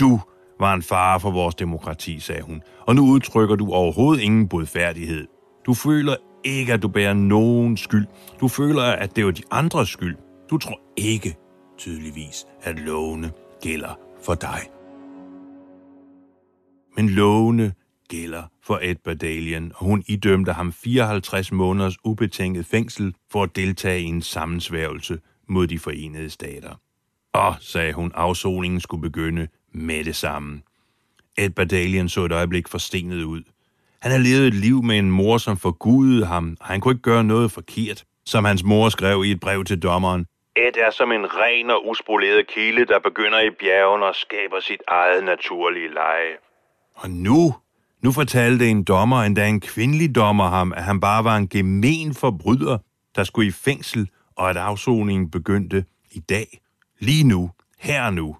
Du 0.00 0.20
var 0.60 0.74
en 0.74 0.82
fare 0.82 1.20
for 1.20 1.30
vores 1.30 1.54
demokrati, 1.54 2.20
sagde 2.20 2.42
hun, 2.42 2.62
og 2.86 2.94
nu 2.94 3.02
udtrykker 3.10 3.56
du 3.56 3.72
overhovedet 3.72 4.22
ingen 4.22 4.48
bodfærdighed. 4.48 5.26
Du 5.66 5.74
føler 5.74 6.16
ikke, 6.44 6.72
at 6.72 6.82
du 6.82 6.88
bærer 6.88 7.14
nogen 7.14 7.76
skyld. 7.76 8.06
Du 8.40 8.48
føler, 8.48 8.82
at 8.82 9.16
det 9.16 9.24
er 9.24 9.30
de 9.30 9.42
andres 9.50 9.88
skyld. 9.88 10.16
Du 10.50 10.58
tror 10.58 10.80
ikke, 10.96 11.36
tydeligvis, 11.78 12.46
at 12.62 12.78
lovene 12.78 13.30
gælder 13.62 13.98
for 14.22 14.34
dig. 14.34 14.60
Men 16.96 17.08
lovene 17.08 17.72
gælder 18.08 18.42
for 18.62 18.78
Edward 18.82 19.16
Dalian, 19.16 19.72
og 19.74 19.86
hun 19.86 20.04
idømte 20.06 20.52
ham 20.52 20.72
54 20.72 21.52
måneders 21.52 21.96
ubetinget 22.04 22.66
fængsel 22.66 23.14
for 23.32 23.42
at 23.42 23.56
deltage 23.56 24.00
i 24.00 24.04
en 24.04 24.22
sammensværgelse 24.22 25.18
mod 25.48 25.66
de 25.66 25.78
forenede 25.78 26.30
stater. 26.30 26.80
Og, 27.32 27.54
sagde 27.60 27.92
hun, 27.92 28.12
afsoningen 28.14 28.80
skulle 28.80 29.02
begynde 29.02 29.48
med 29.72 30.04
det 30.04 30.16
samme. 30.16 30.62
Edward 31.38 31.68
Dalian 31.68 32.08
så 32.08 32.24
et 32.24 32.32
øjeblik 32.32 32.68
forstenet 32.68 33.24
ud. 33.24 33.42
Han 34.02 34.10
havde 34.10 34.24
levet 34.24 34.46
et 34.46 34.54
liv 34.54 34.82
med 34.82 34.98
en 34.98 35.10
mor, 35.10 35.38
som 35.38 35.56
forgudede 35.56 36.26
ham, 36.26 36.56
og 36.60 36.66
han 36.66 36.80
kunne 36.80 36.92
ikke 36.92 37.02
gøre 37.02 37.24
noget 37.24 37.52
forkert. 37.52 38.04
Som 38.26 38.44
hans 38.44 38.64
mor 38.64 38.88
skrev 38.88 39.24
i 39.24 39.30
et 39.30 39.40
brev 39.40 39.64
til 39.64 39.82
dommeren, 39.82 40.26
Ed 40.56 40.76
er 40.76 40.90
som 40.90 41.12
en 41.12 41.26
ren 41.34 41.70
og 41.70 41.88
uspoleret 41.88 42.46
kilde, 42.46 42.84
der 42.86 42.98
begynder 42.98 43.40
i 43.40 43.50
bjergene 43.50 44.06
og 44.06 44.14
skaber 44.14 44.60
sit 44.60 44.82
eget 44.88 45.24
naturlige 45.24 45.88
leje. 45.88 46.36
Og 46.96 47.10
nu, 47.10 47.54
nu 48.02 48.12
fortalte 48.12 48.68
en 48.68 48.84
dommer, 48.84 49.22
endda 49.22 49.48
en 49.48 49.60
kvindelig 49.60 50.14
dommer 50.14 50.48
ham, 50.48 50.72
at 50.76 50.84
han 50.84 51.00
bare 51.00 51.24
var 51.24 51.36
en 51.36 51.48
gemen 51.48 52.14
forbryder, 52.14 52.78
der 53.16 53.24
skulle 53.24 53.48
i 53.48 53.52
fængsel, 53.52 54.08
og 54.36 54.50
at 54.50 54.56
afsoningen 54.56 55.30
begyndte 55.30 55.84
i 56.10 56.20
dag. 56.20 56.60
Lige 57.00 57.24
nu. 57.24 57.50
Her 57.78 58.02
og 58.02 58.14
nu. 58.14 58.36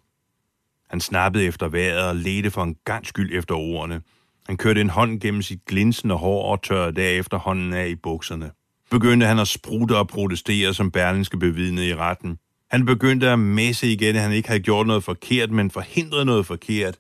Han 0.91 1.01
snappede 1.01 1.45
efter 1.45 1.69
vejret 1.69 2.09
og 2.09 2.17
ledte 2.17 2.51
for 2.51 2.63
en 2.63 2.77
gang 2.85 3.07
skyld 3.07 3.39
efter 3.39 3.55
ordene. 3.55 4.01
Han 4.47 4.57
kørte 4.57 4.81
en 4.81 4.91
hånd 4.91 5.21
gennem 5.21 5.43
sit 5.43 5.65
glinsende 5.67 6.15
hår 6.15 6.53
og 6.53 6.63
tørrede 6.63 6.97
derefter 6.97 7.39
hånden 7.39 7.73
af 7.73 7.89
i 7.89 7.95
bukserne. 7.95 8.51
Begyndte 8.91 9.27
han 9.27 9.39
at 9.39 9.49
sprutte 9.49 9.97
og 9.97 10.09
protestere, 10.09 10.75
som 10.75 10.91
Berlinske 10.91 11.39
bevidnede 11.39 11.89
i 11.89 11.95
retten. 11.95 12.39
Han 12.71 12.85
begyndte 12.85 13.31
at 13.31 13.39
messe 13.39 13.93
igen, 13.93 14.17
at 14.17 14.23
han 14.23 14.33
ikke 14.33 14.49
havde 14.49 14.63
gjort 14.63 14.87
noget 14.87 15.05
forkert, 15.05 15.51
men 15.51 15.71
forhindret 15.71 16.27
noget 16.27 16.47
forkert. 16.47 16.99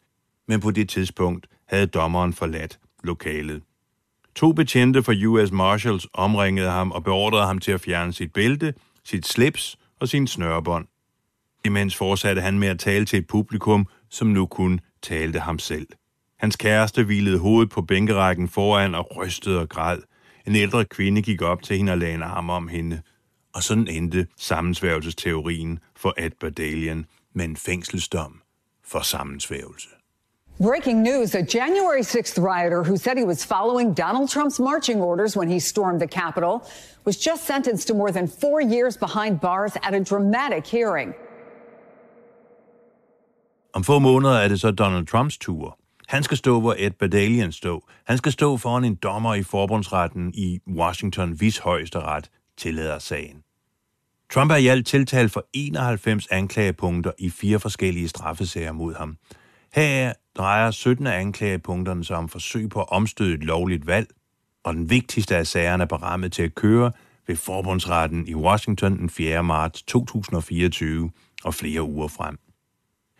Men 0.48 0.60
på 0.60 0.70
det 0.70 0.88
tidspunkt 0.88 1.46
havde 1.68 1.86
dommeren 1.86 2.32
forladt 2.32 2.78
lokalet. 3.04 3.62
To 4.34 4.52
betjente 4.52 5.02
fra 5.02 5.26
US 5.26 5.52
Marshals 5.52 6.06
omringede 6.12 6.70
ham 6.70 6.92
og 6.92 7.04
beordrede 7.04 7.46
ham 7.46 7.58
til 7.58 7.72
at 7.72 7.80
fjerne 7.80 8.12
sit 8.12 8.32
bælte, 8.32 8.74
sit 9.04 9.26
slips 9.26 9.76
og 10.00 10.08
sin 10.08 10.26
snørebånd. 10.26 10.86
Imens 11.64 11.96
fortsatte 11.96 12.42
han 12.42 12.58
med 12.58 12.68
at 12.68 12.78
tale 12.78 13.06
til 13.06 13.18
et 13.18 13.26
publikum, 13.26 13.86
som 14.10 14.28
nu 14.28 14.46
kun 14.46 14.80
talte 15.02 15.40
ham 15.40 15.58
selv. 15.58 15.86
Hans 16.38 16.56
kæreste 16.56 17.04
hvilede 17.04 17.38
hovedet 17.38 17.70
på 17.70 17.82
bænkerækken 17.82 18.48
foran 18.48 18.94
og 18.94 19.16
rystede 19.16 19.60
og 19.60 19.68
græd. 19.68 19.98
En 20.46 20.56
ældre 20.56 20.84
kvinde 20.84 21.22
gik 21.22 21.42
op 21.42 21.62
til 21.62 21.76
hende 21.76 21.92
og 21.92 21.98
lagde 21.98 22.14
en 22.14 22.22
arm 22.22 22.50
om 22.50 22.68
hende. 22.68 23.02
Og 23.54 23.62
sådan 23.62 23.88
endte 23.88 24.26
sammensværgelsesteorien 24.36 25.78
for 25.96 26.14
Ed 26.18 26.30
Badalian 26.40 27.06
med 27.34 27.44
en 27.44 27.56
fængselsdom 27.56 28.40
for 28.84 29.00
sammensværgelse. 29.00 29.95
Breaking 30.58 31.02
news 31.02 31.34
a 31.34 31.42
January 31.42 32.00
6th 32.00 32.42
rioter 32.42 32.82
who 32.82 32.96
said 32.96 33.18
he 33.18 33.24
was 33.24 33.44
following 33.44 33.92
Donald 33.92 34.30
Trump's 34.30 34.58
marching 34.58 35.02
orders 35.02 35.36
when 35.36 35.48
he 35.48 35.60
stormed 35.60 36.00
the 36.00 36.06
Capitol 36.06 36.64
was 37.04 37.16
just 37.18 37.44
sentenced 37.44 37.88
to 37.88 37.94
more 37.94 38.10
than 38.10 38.26
four 38.26 38.62
years 38.62 38.96
behind 38.96 39.38
bars 39.40 39.76
at 39.82 39.92
a 39.94 40.00
dramatic 40.00 40.66
hearing. 40.66 41.14
Om 43.74 43.84
få 43.84 43.98
måneder 43.98 44.34
er 44.34 44.48
det 44.48 44.60
så 44.60 44.70
Donald 44.70 45.06
Trumps 45.06 45.38
tur. 45.38 45.78
Han 46.08 46.22
skal 46.22 46.36
stå, 46.36 46.60
hvor 46.60 46.74
Ed 46.78 46.90
Badalian 46.90 47.52
stod. 47.52 47.80
Han 48.06 48.18
skal 48.18 48.32
stå 48.32 48.56
foran 48.56 48.84
en 48.84 48.94
dommer 48.94 49.34
i 49.34 49.42
forbundsretten 49.42 50.34
i 50.34 50.60
Washington, 50.76 51.30
hvis 51.30 51.58
højesteret 51.58 52.30
tillader 52.56 52.98
sagen. 52.98 53.42
Trump 54.30 54.50
er 54.50 54.56
i 54.56 54.66
alt 54.66 54.86
tiltalt 54.86 55.32
for 55.32 55.46
91 55.52 56.26
anklagepunkter 56.30 57.12
i 57.18 57.30
fire 57.30 57.60
forskellige 57.60 58.08
straffesager 58.08 58.72
mod 58.72 58.94
ham. 58.94 59.16
Her 59.76 60.12
drejer 60.36 60.70
17 60.70 61.06
af 61.06 61.20
anklagepunkterne 61.20 62.04
sig 62.04 62.16
om 62.16 62.28
forsøg 62.28 62.68
på 62.68 62.80
at 62.80 62.90
omstøde 62.90 63.34
et 63.34 63.44
lovligt 63.44 63.86
valg, 63.86 64.08
og 64.64 64.74
den 64.74 64.90
vigtigste 64.90 65.36
af 65.36 65.46
sagerne 65.46 65.82
er 65.82 65.86
berammet 65.86 66.32
til 66.32 66.42
at 66.42 66.54
køre 66.54 66.92
ved 67.26 67.36
forbundsretten 67.36 68.28
i 68.28 68.34
Washington 68.34 68.98
den 68.98 69.10
4. 69.10 69.44
marts 69.44 69.82
2024 69.82 71.10
og 71.44 71.54
flere 71.54 71.82
uger 71.82 72.08
frem. 72.08 72.38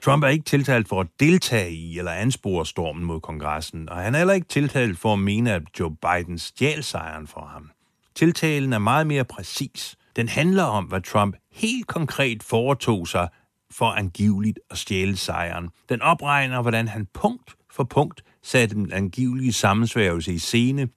Trump 0.03 0.25
er 0.25 0.29
ikke 0.29 0.45
tiltalt 0.45 0.88
for 0.88 1.01
at 1.01 1.07
deltage 1.21 1.71
i 1.71 1.99
eller 1.99 2.12
anspore 2.12 2.66
stormen 2.66 3.05
mod 3.05 3.21
kongressen, 3.21 3.88
og 3.88 3.97
han 3.97 4.14
er 4.14 4.19
heller 4.19 4.35
ikke 4.35 4.49
tiltalt 4.49 4.99
for 4.99 5.12
at 5.12 5.19
mene, 5.19 5.53
at 5.53 5.62
Joe 5.81 5.97
Biden 5.97 6.38
stjal 6.38 6.85
sejren 6.85 7.27
for 7.27 7.51
ham. 7.53 7.71
Tiltalen 8.14 8.73
er 8.73 8.79
meget 8.79 9.07
mere 9.07 9.25
præcis. 9.25 9.97
Den 10.16 10.29
handler 10.29 10.64
om, 10.64 10.85
hvad 10.85 11.01
Trump 11.01 11.37
helt 11.53 11.87
konkret 11.87 12.42
foretog 12.42 13.09
sig 13.09 13.29
for 13.70 13.87
angiveligt 13.87 14.59
at 14.70 14.79
stjæle 14.79 15.16
sejren. 15.16 15.68
Den 15.88 16.02
opregner, 16.02 16.62
hvordan 16.62 16.88
han 16.88 17.07
punkt 17.14 17.57
for 17.72 17.85
punkt 17.85 18.22
satte 18.42 18.74
den 18.74 18.92
angivelige 18.92 19.52
sammensværgelse 19.52 20.33
i 20.33 20.38
scene, 20.38 20.88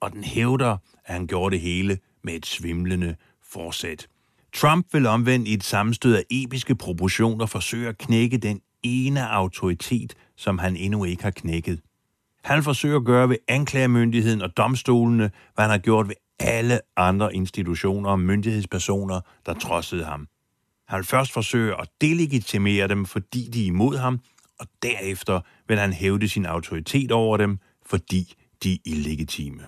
og 0.00 0.12
den 0.12 0.24
hævder, 0.24 0.76
at 1.04 1.14
han 1.14 1.26
gjorde 1.26 1.52
det 1.52 1.60
hele 1.60 1.98
med 2.24 2.34
et 2.34 2.46
svimlende 2.46 3.16
forsæt. 3.42 4.06
Trump 4.54 4.86
vil 4.92 5.06
omvendt 5.06 5.48
i 5.48 5.54
et 5.54 5.64
sammenstød 5.64 6.14
af 6.14 6.24
episke 6.30 6.74
proportioner 6.74 7.46
forsøge 7.46 7.88
at 7.88 7.98
knække 7.98 8.38
den 8.38 8.60
ene 8.82 9.28
autoritet, 9.28 10.14
som 10.36 10.58
han 10.58 10.76
endnu 10.76 11.04
ikke 11.04 11.22
har 11.22 11.30
knækket. 11.30 11.80
Han 12.44 12.62
forsøger 12.62 12.96
at 12.96 13.04
gøre 13.04 13.28
ved 13.28 13.36
anklagemyndigheden 13.48 14.42
og 14.42 14.56
domstolene, 14.56 15.30
hvad 15.54 15.64
han 15.64 15.70
har 15.70 15.78
gjort 15.78 16.08
ved 16.08 16.14
alle 16.38 16.80
andre 16.96 17.34
institutioner 17.34 18.10
og 18.10 18.20
myndighedspersoner, 18.20 19.20
der 19.46 19.54
trodsede 19.54 20.04
ham. 20.04 20.28
Han 20.90 20.96
vil 20.96 21.06
først 21.06 21.32
forsøge 21.32 21.80
at 21.80 21.88
delegitimere 22.00 22.88
dem, 22.88 23.06
fordi 23.06 23.48
de 23.52 23.62
er 23.62 23.66
imod 23.66 23.96
ham, 23.96 24.20
og 24.60 24.66
derefter 24.82 25.40
vil 25.68 25.78
han 25.78 25.92
hævde 25.92 26.28
sin 26.28 26.46
autoritet 26.46 27.12
over 27.12 27.36
dem, 27.36 27.58
fordi 27.86 28.34
de 28.62 28.72
er 28.72 28.76
illegitime. 28.84 29.62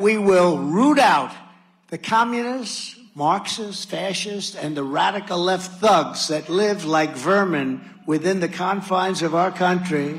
We 0.00 0.18
will 0.18 0.54
root 0.78 0.98
out 1.16 1.30
the 1.92 2.10
communists, 2.10 2.98
Marxists, 3.16 3.86
fascists, 3.86 4.56
and 4.56 4.76
the 4.76 4.84
radical 4.84 5.38
left 5.50 5.70
thugs 5.82 6.26
that 6.26 6.48
live 6.48 6.80
like 7.00 7.12
vermin 7.26 7.80
within 8.08 8.40
the 8.40 8.52
confines 8.52 9.22
of 9.22 9.32
our 9.32 9.50
country. 9.50 10.18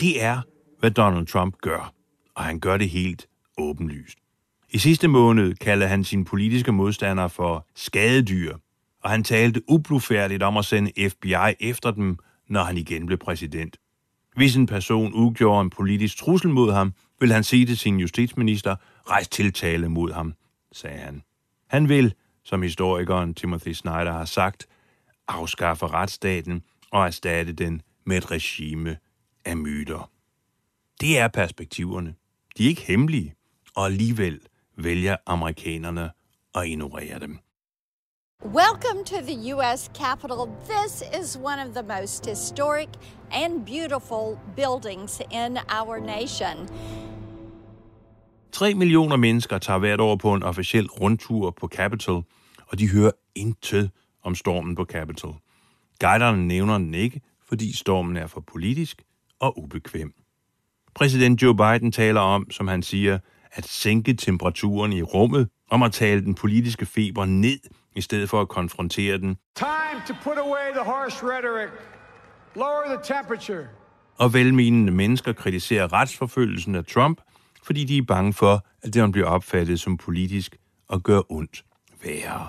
Det 0.00 0.22
er, 0.22 0.40
hvad 0.80 0.90
Donald 0.90 1.26
Trump 1.26 1.54
gør, 1.62 1.92
og 2.34 2.44
han 2.44 2.60
gør 2.60 2.76
det 2.76 2.90
helt 2.90 3.28
åbenlyst. 3.58 4.18
I 4.70 4.78
sidste 4.78 5.08
måned 5.08 5.54
kaldte 5.54 5.86
han 5.86 6.04
sine 6.04 6.24
politiske 6.24 6.72
modstandere 6.72 7.30
for 7.30 7.66
skadedyr, 7.76 8.56
og 9.02 9.10
han 9.10 9.24
talte 9.24 9.62
ublufærdigt 9.68 10.42
om 10.42 10.56
at 10.56 10.64
sende 10.64 11.08
FBI 11.08 11.54
efter 11.60 11.90
dem, 11.90 12.18
når 12.48 12.62
han 12.62 12.76
igen 12.76 13.06
blev 13.06 13.18
præsident. 13.18 13.76
Hvis 14.36 14.56
en 14.56 14.66
person 14.66 15.12
udgjorde 15.12 15.60
en 15.60 15.70
politisk 15.70 16.18
trussel 16.18 16.50
mod 16.50 16.72
ham, 16.72 16.92
vil 17.20 17.32
han 17.32 17.44
sige 17.44 17.66
til 17.66 17.78
sin 17.78 18.00
justitsminister, 18.00 18.76
rejs 19.10 19.28
tiltale 19.28 19.88
mod 19.88 20.12
ham, 20.12 20.34
sagde 20.72 20.98
han. 20.98 21.22
Han 21.68 21.88
vil, 21.88 22.14
som 22.44 22.62
historikeren 22.62 23.34
Timothy 23.34 23.72
Snyder 23.72 24.12
har 24.12 24.24
sagt, 24.24 24.66
afskaffe 25.28 25.86
retsstaten 25.86 26.62
og 26.90 27.06
erstatte 27.06 27.52
den 27.52 27.82
med 28.06 28.16
et 28.16 28.30
regime 28.30 28.96
af 29.44 29.56
myter. 29.56 30.10
Det 31.00 31.18
er 31.18 31.28
perspektiverne. 31.28 32.14
De 32.58 32.64
er 32.64 32.68
ikke 32.68 32.82
hemmelige, 32.82 33.34
og 33.76 33.86
alligevel 33.86 34.40
vælger 34.76 35.16
amerikanerne 35.26 36.10
at 36.54 36.66
ignorere 36.66 37.18
dem. 37.18 37.38
Welcome 38.44 39.04
to 39.04 39.16
the 39.16 39.34
U.S. 39.54 39.90
Capitol. 39.94 40.48
This 40.68 41.02
is 41.20 41.36
one 41.36 41.58
of 41.58 41.74
the 41.74 41.82
most 41.82 42.26
historic 42.26 42.88
and 43.32 43.66
beautiful 43.66 44.38
buildings 44.56 45.20
in 45.30 45.58
our 45.68 46.00
nation. 46.00 46.68
3 48.52 48.74
millioner 48.74 49.16
mennesker 49.16 49.58
tager 49.58 49.78
hvert 49.78 50.00
år 50.00 50.16
på 50.16 50.34
en 50.34 50.42
officiel 50.42 50.86
rundtur 50.86 51.50
på 51.50 51.68
Capitol, 51.68 52.24
og 52.66 52.78
de 52.78 52.90
hører 52.90 53.10
intet 53.34 53.90
om 54.24 54.34
stormen 54.34 54.74
på 54.74 54.84
Capitol. 54.84 55.34
Guiderne 56.00 56.46
nævner 56.46 56.78
den 56.78 56.94
ikke, 56.94 57.20
fordi 57.48 57.76
stormen 57.76 58.16
er 58.16 58.26
for 58.26 58.40
politisk 58.40 59.02
og 59.40 59.58
ubekvem. 59.58 60.12
Præsident 60.94 61.42
Joe 61.42 61.56
Biden 61.56 61.92
taler 61.92 62.20
om, 62.20 62.50
som 62.50 62.68
han 62.68 62.82
siger, 62.82 63.18
at 63.52 63.66
sænke 63.66 64.14
temperaturen 64.14 64.92
i 64.92 65.02
rummet, 65.02 65.48
om 65.70 65.82
at 65.82 65.92
tale 65.92 66.24
den 66.24 66.34
politiske 66.34 66.86
feber 66.86 67.24
ned, 67.24 67.58
i 67.96 68.00
stedet 68.00 68.30
for 68.30 68.40
at 68.40 68.48
konfrontere 68.48 69.18
den. 69.18 69.36
Time 69.56 70.02
to 70.08 70.14
put 70.22 70.38
away 70.38 70.72
the 70.74 70.84
harsh 70.84 71.24
rhetoric. 71.24 71.70
Lower 72.56 72.84
the 72.86 73.14
temperature. 73.16 73.66
Og 74.18 74.34
velmenende 74.34 74.92
mennesker 74.92 75.32
kritiserer 75.32 75.92
retsforfølgelsen 75.92 76.74
af 76.74 76.84
Trump, 76.84 77.20
fordi 77.62 77.84
de 77.84 77.98
er 77.98 78.02
bange 78.02 78.32
for, 78.32 78.66
at 78.82 78.94
det 78.94 79.12
bliver 79.12 79.26
opfattet 79.26 79.80
som 79.80 79.96
politisk 79.96 80.56
og 80.88 81.02
gør 81.02 81.20
ondt 81.32 81.64
værre. 82.04 82.48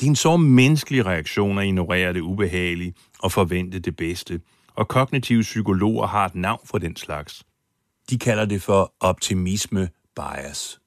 Din 0.00 0.16
så 0.16 0.36
menneskelige 0.36 1.02
reaktion 1.02 1.58
at 1.58 1.66
ignorere 1.66 2.12
det 2.12 2.20
ubehagelige 2.20 2.94
og 3.18 3.32
forvente 3.32 3.78
det 3.78 3.96
bedste, 3.96 4.40
og 4.74 4.88
kognitive 4.88 5.42
psykologer 5.42 6.06
har 6.06 6.26
et 6.26 6.34
navn 6.34 6.60
for 6.64 6.78
den 6.78 6.96
slags. 6.96 7.44
De 8.10 8.18
kalder 8.18 8.44
det 8.44 8.62
for 8.62 8.94
optimisme 9.00 9.88
bias. 10.16 10.80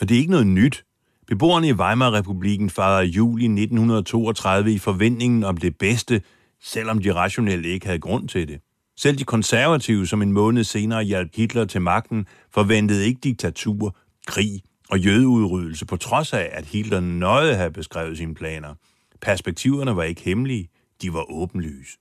Og 0.00 0.08
det 0.08 0.14
er 0.14 0.18
ikke 0.18 0.30
noget 0.30 0.46
nyt. 0.46 0.84
Beboerne 1.30 1.68
i 1.68 1.72
Weimar-republiken 1.72 2.70
fejrede 2.70 3.06
juli 3.06 3.44
1932 3.44 4.72
i 4.72 4.78
forventningen 4.78 5.44
om 5.44 5.56
det 5.56 5.78
bedste, 5.78 6.22
selvom 6.62 6.98
de 6.98 7.14
rationelt 7.14 7.66
ikke 7.66 7.86
havde 7.86 7.98
grund 7.98 8.28
til 8.28 8.48
det. 8.48 8.60
Selv 8.96 9.18
de 9.18 9.24
konservative, 9.24 10.06
som 10.06 10.22
en 10.22 10.32
måned 10.32 10.64
senere 10.64 11.02
hjalp 11.02 11.30
Hitler 11.36 11.64
til 11.64 11.82
magten, 11.82 12.26
forventede 12.54 13.06
ikke 13.06 13.20
diktatur, 13.20 13.96
krig 14.26 14.62
og 14.88 14.98
jødeudryddelse, 14.98 15.86
på 15.86 15.96
trods 15.96 16.32
af, 16.32 16.48
at 16.52 16.66
Hitler 16.66 17.00
nøje 17.00 17.54
havde 17.54 17.70
beskrevet 17.70 18.16
sine 18.16 18.34
planer. 18.34 18.74
Perspektiverne 19.20 19.96
var 19.96 20.02
ikke 20.02 20.22
hemmelige, 20.22 20.68
de 21.02 21.12
var 21.12 21.32
åbenlyse. 21.32 21.98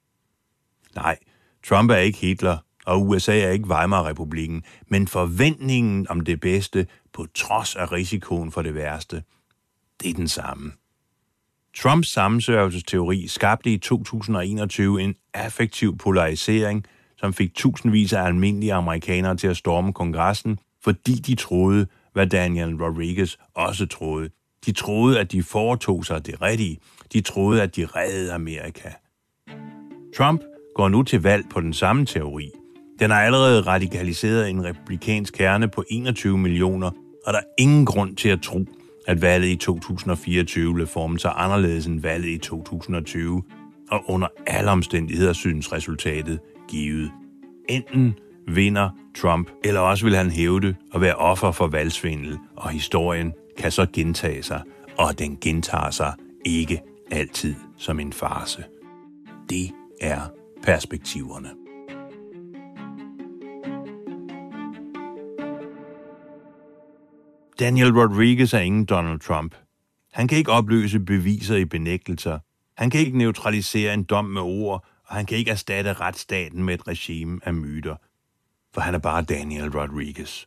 Nej, 0.95 1.17
Trump 1.67 1.91
er 1.91 1.95
ikke 1.95 2.19
Hitler, 2.19 2.57
og 2.85 3.07
USA 3.07 3.39
er 3.39 3.49
ikke 3.49 3.67
Weimar-republiken, 3.67 4.63
men 4.87 5.07
forventningen 5.07 6.07
om 6.09 6.21
det 6.21 6.39
bedste 6.39 6.87
på 7.13 7.25
trods 7.35 7.75
af 7.75 7.91
risikoen 7.91 8.51
for 8.51 8.61
det 8.61 8.75
værste, 8.75 9.23
det 10.01 10.09
er 10.09 10.13
den 10.13 10.27
samme. 10.27 10.71
Trumps 11.77 12.07
sammensørgelsesteori 12.07 13.27
skabte 13.27 13.73
i 13.73 13.77
2021 13.77 15.01
en 15.01 15.15
affektiv 15.33 15.97
polarisering, 15.97 16.85
som 17.17 17.33
fik 17.33 17.53
tusindvis 17.55 18.13
af 18.13 18.21
almindelige 18.21 18.73
amerikanere 18.73 19.37
til 19.37 19.47
at 19.47 19.57
storme 19.57 19.93
kongressen, 19.93 20.59
fordi 20.83 21.13
de 21.13 21.35
troede, 21.35 21.87
hvad 22.13 22.27
Daniel 22.27 22.75
Rodriguez 22.75 23.35
også 23.53 23.85
troede. 23.85 24.29
De 24.65 24.71
troede, 24.71 25.19
at 25.19 25.31
de 25.31 25.43
foretog 25.43 26.05
sig 26.05 26.25
det 26.25 26.41
rigtige. 26.41 26.79
De 27.13 27.21
troede, 27.21 27.61
at 27.61 27.75
de 27.75 27.85
reddede 27.85 28.33
Amerika. 28.33 28.89
Trump 30.17 30.41
går 30.75 30.89
nu 30.89 31.03
til 31.03 31.21
valg 31.21 31.49
på 31.49 31.61
den 31.61 31.73
samme 31.73 32.05
teori. 32.05 32.51
Den 32.99 33.11
har 33.11 33.21
allerede 33.21 33.61
radikaliseret 33.61 34.49
en 34.49 34.63
republikansk 34.63 35.33
kerne 35.33 35.67
på 35.67 35.83
21 35.89 36.37
millioner, 36.37 36.91
og 37.25 37.33
der 37.33 37.39
er 37.39 37.43
ingen 37.57 37.85
grund 37.85 38.15
til 38.15 38.29
at 38.29 38.41
tro, 38.41 38.65
at 39.07 39.21
valget 39.21 39.47
i 39.47 39.55
2024 39.55 40.75
vil 40.75 40.87
forme 40.87 41.19
sig 41.19 41.33
anderledes 41.35 41.85
end 41.85 42.01
valget 42.01 42.29
i 42.29 42.37
2020, 42.37 43.43
og 43.91 44.03
under 44.07 44.27
alle 44.47 44.71
omstændigheder 44.71 45.33
synes 45.33 45.71
resultatet 45.71 46.39
givet. 46.69 47.11
Enten 47.69 48.15
vinder 48.47 48.89
Trump, 49.17 49.49
eller 49.63 49.79
også 49.79 50.05
vil 50.05 50.15
han 50.15 50.31
hævde 50.31 50.75
at 50.95 51.01
være 51.01 51.15
offer 51.15 51.51
for 51.51 51.67
valgsvindel, 51.67 52.37
og 52.55 52.69
historien 52.69 53.33
kan 53.57 53.71
så 53.71 53.85
gentage 53.93 54.43
sig, 54.43 54.61
og 54.97 55.19
den 55.19 55.37
gentager 55.41 55.91
sig 55.91 56.13
ikke 56.45 56.81
altid 57.11 57.55
som 57.77 57.99
en 57.99 58.13
farse. 58.13 58.63
Det 59.49 59.71
er 60.01 60.21
perspektiverne. 60.63 61.49
Daniel 67.59 67.91
Rodriguez 67.91 68.53
er 68.53 68.59
ingen 68.59 68.85
Donald 68.85 69.19
Trump. 69.19 69.55
Han 70.13 70.27
kan 70.27 70.37
ikke 70.37 70.51
opløse 70.51 70.99
beviser 70.99 71.55
i 71.55 71.65
benægtelser. 71.65 72.39
Han 72.77 72.89
kan 72.89 72.99
ikke 72.99 73.17
neutralisere 73.17 73.93
en 73.93 74.03
dom 74.03 74.25
med 74.25 74.41
ord, 74.41 74.85
og 75.05 75.15
han 75.15 75.25
kan 75.25 75.37
ikke 75.37 75.51
erstatte 75.51 75.93
retsstaten 75.93 76.63
med 76.63 76.73
et 76.73 76.87
regime 76.87 77.39
af 77.43 77.53
myter. 77.53 77.95
For 78.73 78.81
han 78.81 78.95
er 78.95 78.99
bare 78.99 79.21
Daniel 79.21 79.69
Rodriguez. 79.69 80.45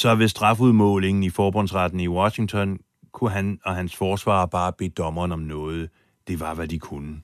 Så 0.00 0.14
ved 0.14 0.28
strafudmålingen 0.28 1.22
i 1.22 1.30
forbundsretten 1.30 2.00
i 2.00 2.08
Washington 2.08 2.78
kunne 3.12 3.30
han 3.30 3.58
og 3.64 3.74
hans 3.74 3.96
forsvarer 3.96 4.46
bare 4.46 4.72
bede 4.72 4.90
dommeren 4.90 5.32
om 5.32 5.40
noget. 5.40 5.90
Det 6.28 6.40
var, 6.40 6.54
hvad 6.54 6.68
de 6.68 6.78
kunne. 6.78 7.22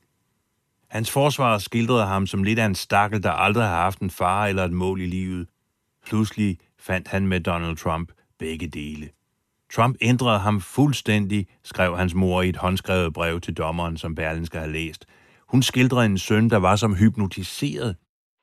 Hans 0.88 1.10
forsvarer 1.10 1.58
skildrede 1.58 2.06
ham 2.06 2.26
som 2.26 2.42
lidt 2.42 2.58
af 2.58 2.66
en 2.66 2.74
stakkel, 2.74 3.22
der 3.22 3.30
aldrig 3.30 3.64
har 3.64 3.82
haft 3.82 4.00
en 4.00 4.10
far 4.10 4.46
eller 4.46 4.64
et 4.64 4.72
mål 4.72 5.00
i 5.00 5.06
livet. 5.06 5.48
Pludselig 6.06 6.58
fandt 6.78 7.08
han 7.08 7.26
med 7.26 7.40
Donald 7.40 7.76
Trump 7.76 8.12
begge 8.38 8.68
dele. 8.68 9.08
Trump 9.72 9.96
ændrede 10.00 10.38
ham 10.38 10.60
fuldstændig, 10.60 11.46
skrev 11.64 11.96
hans 11.96 12.14
mor 12.14 12.42
i 12.42 12.48
et 12.48 12.56
håndskrevet 12.56 13.12
brev 13.14 13.40
til 13.40 13.54
dommeren, 13.54 13.96
som 13.96 14.14
Berlinske 14.14 14.58
havde 14.58 14.72
læst. 14.72 15.06
Hun 15.48 15.62
skildrede 15.62 16.06
en 16.06 16.18
søn, 16.18 16.50
der 16.50 16.56
var 16.56 16.76
som 16.76 16.94
hypnotiseret. 16.96 17.96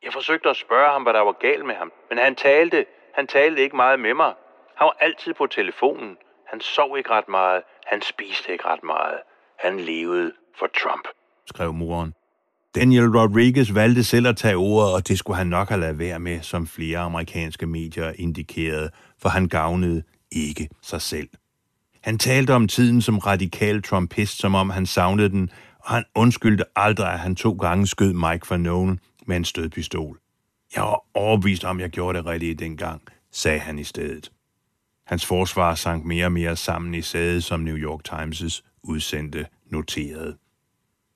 Jeg 0.04 0.14
forsøgte 0.14 0.50
at 0.50 0.58
spørge 0.58 0.92
ham, 0.92 1.04
hvad 1.04 1.14
der 1.14 1.20
var 1.22 1.38
galt 1.42 1.66
med 1.66 1.76
ham, 1.76 1.92
men 2.10 2.18
han 2.18 2.36
talte, 2.36 2.86
han 3.16 3.28
talte 3.28 3.62
ikke 3.62 3.76
meget 3.76 4.00
med 4.00 4.14
mig. 4.14 4.34
Han 4.78 4.86
var 4.86 4.98
altid 5.00 5.34
på 5.34 5.46
telefonen. 5.48 6.18
Han 6.52 6.62
sov 6.62 6.98
ikke 6.98 7.10
ret 7.10 7.30
meget. 7.30 7.62
Han 7.86 8.02
spiste 8.02 8.52
ikke 8.52 8.66
ret 8.66 8.84
meget. 8.84 9.18
Han 9.60 9.80
levede 9.80 10.32
for 10.60 10.68
Trump, 10.82 11.08
skrev 11.46 11.74
moren. 11.74 12.14
Daniel 12.76 13.18
Rodriguez 13.18 13.74
valgte 13.74 14.04
selv 14.04 14.28
at 14.28 14.38
tage 14.38 14.56
ordet, 14.56 14.94
og 14.94 15.08
det 15.08 15.20
skulle 15.20 15.38
han 15.38 15.48
nok 15.48 15.70
have 15.70 15.82
lavet 15.82 16.00
være 16.00 16.20
med, 16.20 16.42
som 16.42 16.68
flere 16.68 17.00
amerikanske 17.00 17.66
medier 17.66 18.14
indikerede, 18.16 18.90
for 19.24 19.30
han 19.30 19.48
gavnede 19.48 20.04
ikke 20.32 20.70
sig 20.82 21.02
selv. 21.02 21.30
Han 22.02 22.18
talte 22.18 22.54
om 22.54 22.68
tiden 22.68 23.02
som 23.02 23.18
radikal 23.18 23.82
trumpist, 23.82 24.38
som 24.38 24.56
om 24.56 24.70
han 24.70 24.86
savnede 24.86 25.30
den, 25.30 25.50
og 25.80 25.92
han 25.92 26.04
undskyldte 26.16 26.64
aldrig, 26.76 27.14
at 27.14 27.20
han 27.20 27.36
to 27.36 27.52
gange 27.54 27.88
skød 27.88 28.14
Mike 28.14 28.48
Fanone 28.48 28.98
med 29.26 29.38
en 29.38 29.46
stødpistol. 29.46 30.20
Jeg 30.76 30.84
var 30.84 31.06
overbevist 31.14 31.64
om, 31.64 31.80
jeg 31.80 31.90
gjorde 31.90 32.18
det 32.18 32.26
rigtigt 32.26 32.60
dengang, 32.60 33.02
sagde 33.32 33.60
han 33.60 33.80
i 33.80 33.84
stedet. 33.84 34.32
Hans 35.08 35.26
forsvar 35.26 35.76
sank 35.76 36.06
mere 36.06 36.26
og 36.26 36.32
mere 36.32 36.56
sammen 36.56 36.94
i 36.94 37.02
sædet, 37.02 37.44
som 37.44 37.60
New 37.60 37.78
York 37.78 38.02
Times' 38.10 38.62
udsendte 38.84 39.46
noterede. 39.72 40.38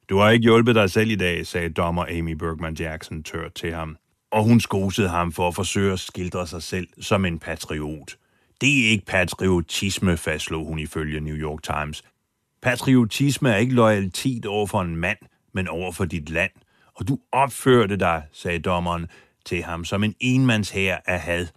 Du 0.09 0.17
har 0.17 0.29
ikke 0.29 0.43
hjulpet 0.43 0.75
dig 0.75 0.91
selv 0.91 1.11
i 1.11 1.15
dag, 1.15 1.47
sagde 1.47 1.69
dommer 1.69 2.05
Amy 2.05 2.31
Bergman 2.31 2.73
Jackson 2.73 3.23
tørt 3.23 3.53
til 3.53 3.73
ham. 3.73 3.97
Og 4.31 4.43
hun 4.43 4.59
skosede 4.59 5.09
ham 5.09 5.31
for 5.31 5.47
at 5.47 5.55
forsøge 5.55 5.93
at 5.93 5.99
skildre 5.99 6.47
sig 6.47 6.63
selv 6.63 6.87
som 7.01 7.25
en 7.25 7.39
patriot. 7.39 8.17
Det 8.61 8.85
er 8.85 8.89
ikke 8.89 9.05
patriotisme, 9.05 10.17
fastslog 10.17 10.65
hun 10.65 10.79
ifølge 10.79 11.19
New 11.19 11.35
York 11.35 11.63
Times. 11.63 12.03
Patriotisme 12.61 13.49
er 13.49 13.55
ikke 13.55 13.73
loyalitet 13.73 14.45
over 14.45 14.67
for 14.67 14.81
en 14.81 14.95
mand, 14.95 15.17
men 15.53 15.67
over 15.67 15.91
for 15.91 16.05
dit 16.05 16.29
land. 16.29 16.51
Og 16.95 17.07
du 17.07 17.19
opførte 17.31 17.97
dig, 17.97 18.23
sagde 18.31 18.59
dommeren 18.59 19.07
til 19.45 19.63
ham, 19.63 19.85
som 19.85 20.03
en 20.03 20.15
enmandshær 20.19 20.97
af 21.05 21.19
had. 21.19 21.47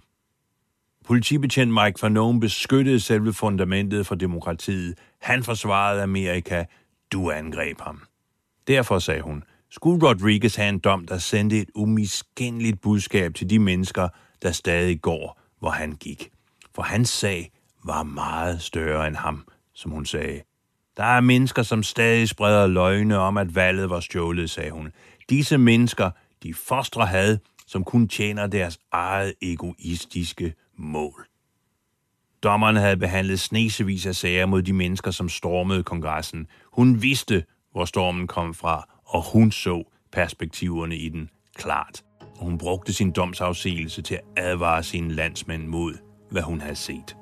Politibetjent 1.05 1.73
Mike 1.73 2.01
Fanone 2.01 2.41
beskyttede 2.41 3.01
selve 3.01 3.33
fundamentet 3.33 4.07
for 4.07 4.15
demokratiet. 4.15 4.99
Han 5.21 5.43
forsvarede 5.43 6.03
Amerika. 6.03 6.65
Du 7.13 7.31
angreb 7.31 7.81
ham. 7.81 8.03
Derfor 8.67 8.99
sagde 8.99 9.21
hun, 9.21 9.45
skulle 9.71 10.09
Rodriguez 10.09 10.57
have 10.57 10.69
en 10.69 10.79
dom, 10.79 11.07
der 11.07 11.19
sendte 11.19 11.59
et 11.59 11.71
umiskendeligt 11.75 12.81
budskab 12.81 13.35
til 13.35 13.51
de 13.51 13.59
mennesker, 13.59 14.09
der 14.43 14.53
stadig 14.53 15.01
går, 15.01 15.41
hvor 15.59 15.71
han 15.71 15.93
gik. 15.93 16.31
For 16.75 16.83
hans 16.83 17.09
sag 17.09 17.51
var 17.85 18.03
meget 18.03 18.63
større 18.63 19.07
end 19.07 19.17
ham, 19.17 19.45
som 19.75 19.91
hun 19.91 20.07
sagde. 20.07 20.43
Der 20.97 21.05
er 21.05 21.21
mennesker, 21.21 21.63
som 21.63 21.83
stadig 21.83 22.29
spreder 22.29 22.67
løgne 22.67 23.19
om, 23.19 23.37
at 23.37 23.55
valget 23.55 23.91
var 23.91 24.01
stjålet, 24.01 24.51
sagde 24.51 24.71
hun. 24.71 24.93
Disse 25.31 25.59
mennesker, 25.59 26.11
de 26.43 26.55
fostre 26.55 27.07
had, 27.07 27.39
som 27.67 27.85
kun 27.85 28.09
tjener 28.09 28.47
deres 28.47 28.79
eget 28.93 29.35
egoistiske 29.43 30.55
mål. 30.79 31.27
Dommeren 32.43 32.77
havde 32.77 32.97
behandlet 32.97 33.41
snesevis 33.41 34.07
af 34.07 34.15
sager 34.15 34.47
mod 34.47 34.63
de 34.63 34.73
mennesker, 34.73 35.11
som 35.11 35.29
stormede 35.29 35.83
kongressen. 35.83 36.47
Hun 36.73 37.03
vidste, 37.03 37.45
hvor 37.73 37.85
stormen 37.85 38.27
kom 38.27 38.55
fra, 38.55 38.89
og 39.11 39.33
hun 39.33 39.53
så 39.53 39.83
perspektiverne 40.13 40.97
i 40.97 41.09
den 41.09 41.31
klart. 41.57 42.03
Og 42.21 42.45
hun 42.45 42.59
brugte 42.59 42.93
sin 42.93 43.13
domsafsigelse 43.13 44.03
til 44.03 44.15
at 44.15 44.45
advare 44.45 44.83
sine 44.83 45.15
landsmænd 45.15 45.67
mod, 45.67 45.95
hvad 46.31 46.43
hun 46.43 46.61
havde 46.61 46.77
set. 46.77 47.17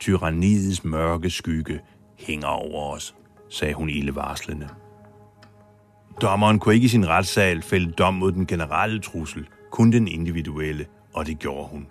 Tyranniets 0.00 0.84
mørke 0.84 1.30
skygge 1.30 1.80
hænger 2.18 2.48
over 2.48 2.94
os, 2.94 3.14
sagde 3.50 3.74
hun 3.74 3.90
ildevarslende. 3.90 4.68
Dommeren 6.20 6.58
kunne 6.58 6.74
ikke 6.74 6.84
i 6.84 6.88
sin 6.88 7.08
retssal 7.08 7.62
fælde 7.62 7.92
dom 7.92 8.14
mod 8.14 8.32
den 8.32 8.46
generelle 8.46 9.00
trussel, 9.00 9.46
kun 9.70 9.92
den 9.92 10.08
individuelle, 10.08 10.86
og 11.14 11.26
det 11.26 11.38
gjorde 11.38 11.68
hun. 11.68 11.86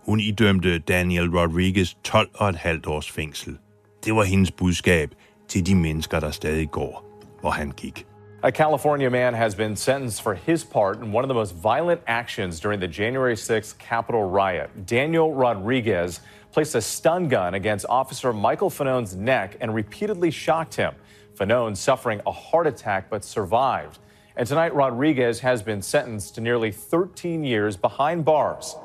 Hun 0.00 0.20
idømte 0.20 0.78
Daniel 0.78 1.30
Rodriguez 1.30 1.94
12,5 2.08 2.80
års 2.86 3.10
fængsel. 3.10 3.58
Det 4.04 4.14
var 4.14 4.24
hendes 4.24 4.50
budskab 4.50 5.14
til 5.48 5.66
de 5.66 5.74
mennesker, 5.74 6.20
der 6.20 6.30
stadig 6.30 6.70
går 6.70 7.06
og 7.42 7.54
han 7.54 7.70
gik. 7.70 8.06
A 8.46 8.52
California 8.52 9.10
man 9.10 9.34
has 9.34 9.56
been 9.56 9.74
sentenced 9.74 10.22
for 10.22 10.36
his 10.36 10.62
part 10.62 11.00
in 11.02 11.10
one 11.10 11.24
of 11.24 11.28
the 11.28 11.34
most 11.34 11.52
violent 11.52 12.00
actions 12.06 12.60
during 12.60 12.78
the 12.78 12.86
January 12.86 13.34
6th 13.34 13.76
Capitol 13.76 14.22
riot. 14.22 14.86
Daniel 14.86 15.34
Rodriguez 15.34 16.20
placed 16.52 16.76
a 16.76 16.80
stun 16.80 17.26
gun 17.26 17.54
against 17.54 17.86
Officer 17.88 18.32
Michael 18.32 18.70
Fanone's 18.70 19.16
neck 19.16 19.56
and 19.60 19.74
repeatedly 19.74 20.30
shocked 20.30 20.76
him. 20.76 20.94
Fanone 21.34 21.76
suffering 21.76 22.20
a 22.24 22.30
heart 22.30 22.68
attack 22.68 23.10
but 23.10 23.24
survived. 23.24 23.98
And 24.36 24.46
tonight, 24.46 24.72
Rodriguez 24.76 25.40
has 25.40 25.60
been 25.60 25.82
sentenced 25.82 26.36
to 26.36 26.40
nearly 26.40 26.70
13 26.70 27.42
years 27.42 27.76
behind 27.76 28.24
bars. 28.24 28.76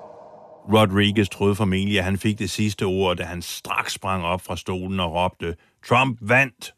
Rodriguez 0.68 1.30
troede 1.30 1.56
formentlig, 1.56 1.98
at 1.98 2.04
han 2.04 2.18
fik 2.18 2.40
det 2.40 2.50
sidste 2.50 2.84
ord, 2.84 3.18
da 3.18 3.24
han 3.24 3.42
straks 3.42 3.94
sprang 3.94 4.26
op 4.26 4.42
fra 4.42 4.56
stolen 4.56 5.00
og 5.00 5.14
råbte, 5.14 5.56
Trump 5.84 6.18
vandt! 6.22 6.74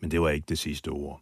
Men 0.00 0.10
det 0.10 0.20
var 0.20 0.28
ikke 0.28 0.46
det 0.48 0.58
sidste 0.58 0.88
ord. 0.88 1.20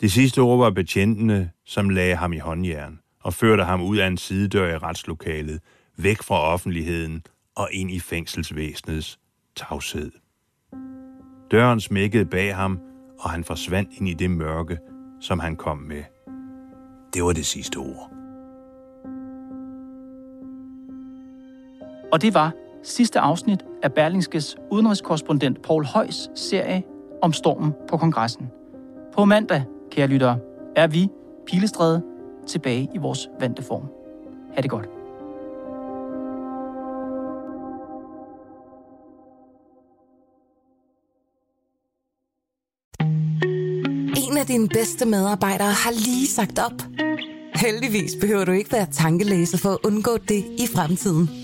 Det 0.00 0.12
sidste 0.12 0.38
ord 0.38 0.58
var 0.58 0.70
betjentene, 0.70 1.50
som 1.64 1.88
lagde 1.88 2.16
ham 2.16 2.32
i 2.32 2.38
håndjern 2.38 2.98
og 3.20 3.34
førte 3.34 3.64
ham 3.64 3.82
ud 3.82 3.96
af 3.96 4.06
en 4.06 4.16
sidedør 4.16 4.74
i 4.74 4.78
retslokalet, 4.78 5.60
væk 5.96 6.22
fra 6.22 6.40
offentligheden 6.40 7.22
og 7.56 7.68
ind 7.72 7.90
i 7.90 8.00
fængselsvæsenets 8.00 9.18
tavshed. 9.56 10.12
Døren 11.50 11.80
smækkede 11.80 12.24
bag 12.24 12.56
ham, 12.56 12.80
og 13.20 13.30
han 13.30 13.44
forsvandt 13.44 13.90
ind 13.98 14.08
i 14.08 14.14
det 14.14 14.30
mørke, 14.30 14.78
som 15.20 15.38
han 15.38 15.56
kom 15.56 15.78
med. 15.78 16.02
Det 17.14 17.24
var 17.24 17.32
det 17.32 17.46
sidste 17.46 17.76
ord. 17.76 18.10
Og 22.12 22.22
det 22.22 22.34
var 22.34 22.52
sidste 22.82 23.20
afsnit 23.20 23.64
af 23.82 23.92
Berlingskes 23.92 24.56
udenrigskorrespondent 24.70 25.62
Paul 25.62 25.84
Højs 25.84 26.28
serie 26.34 26.82
om 27.22 27.32
stormen 27.32 27.72
på 27.88 27.96
kongressen. 27.96 28.50
På 29.14 29.24
mandag, 29.24 29.64
kære 29.94 30.06
lyttere, 30.06 30.38
er 30.76 30.86
vi, 30.86 31.08
Pilestræde, 31.46 32.02
tilbage 32.46 32.88
i 32.94 32.98
vores 32.98 33.28
vante 33.40 33.62
form. 33.62 33.82
Ha' 34.54 34.62
det 34.62 34.70
godt. 34.70 34.88
En 44.16 44.36
af 44.38 44.46
dine 44.46 44.68
bedste 44.68 45.06
medarbejdere 45.06 45.72
har 45.72 45.90
lige 45.90 46.26
sagt 46.26 46.58
op. 46.58 46.82
Heldigvis 47.54 48.12
behøver 48.20 48.44
du 48.44 48.52
ikke 48.52 48.72
være 48.72 48.86
tankelæser 48.92 49.58
for 49.58 49.70
at 49.70 49.78
undgå 49.84 50.16
det 50.16 50.44
i 50.58 50.66
fremtiden. 50.74 51.43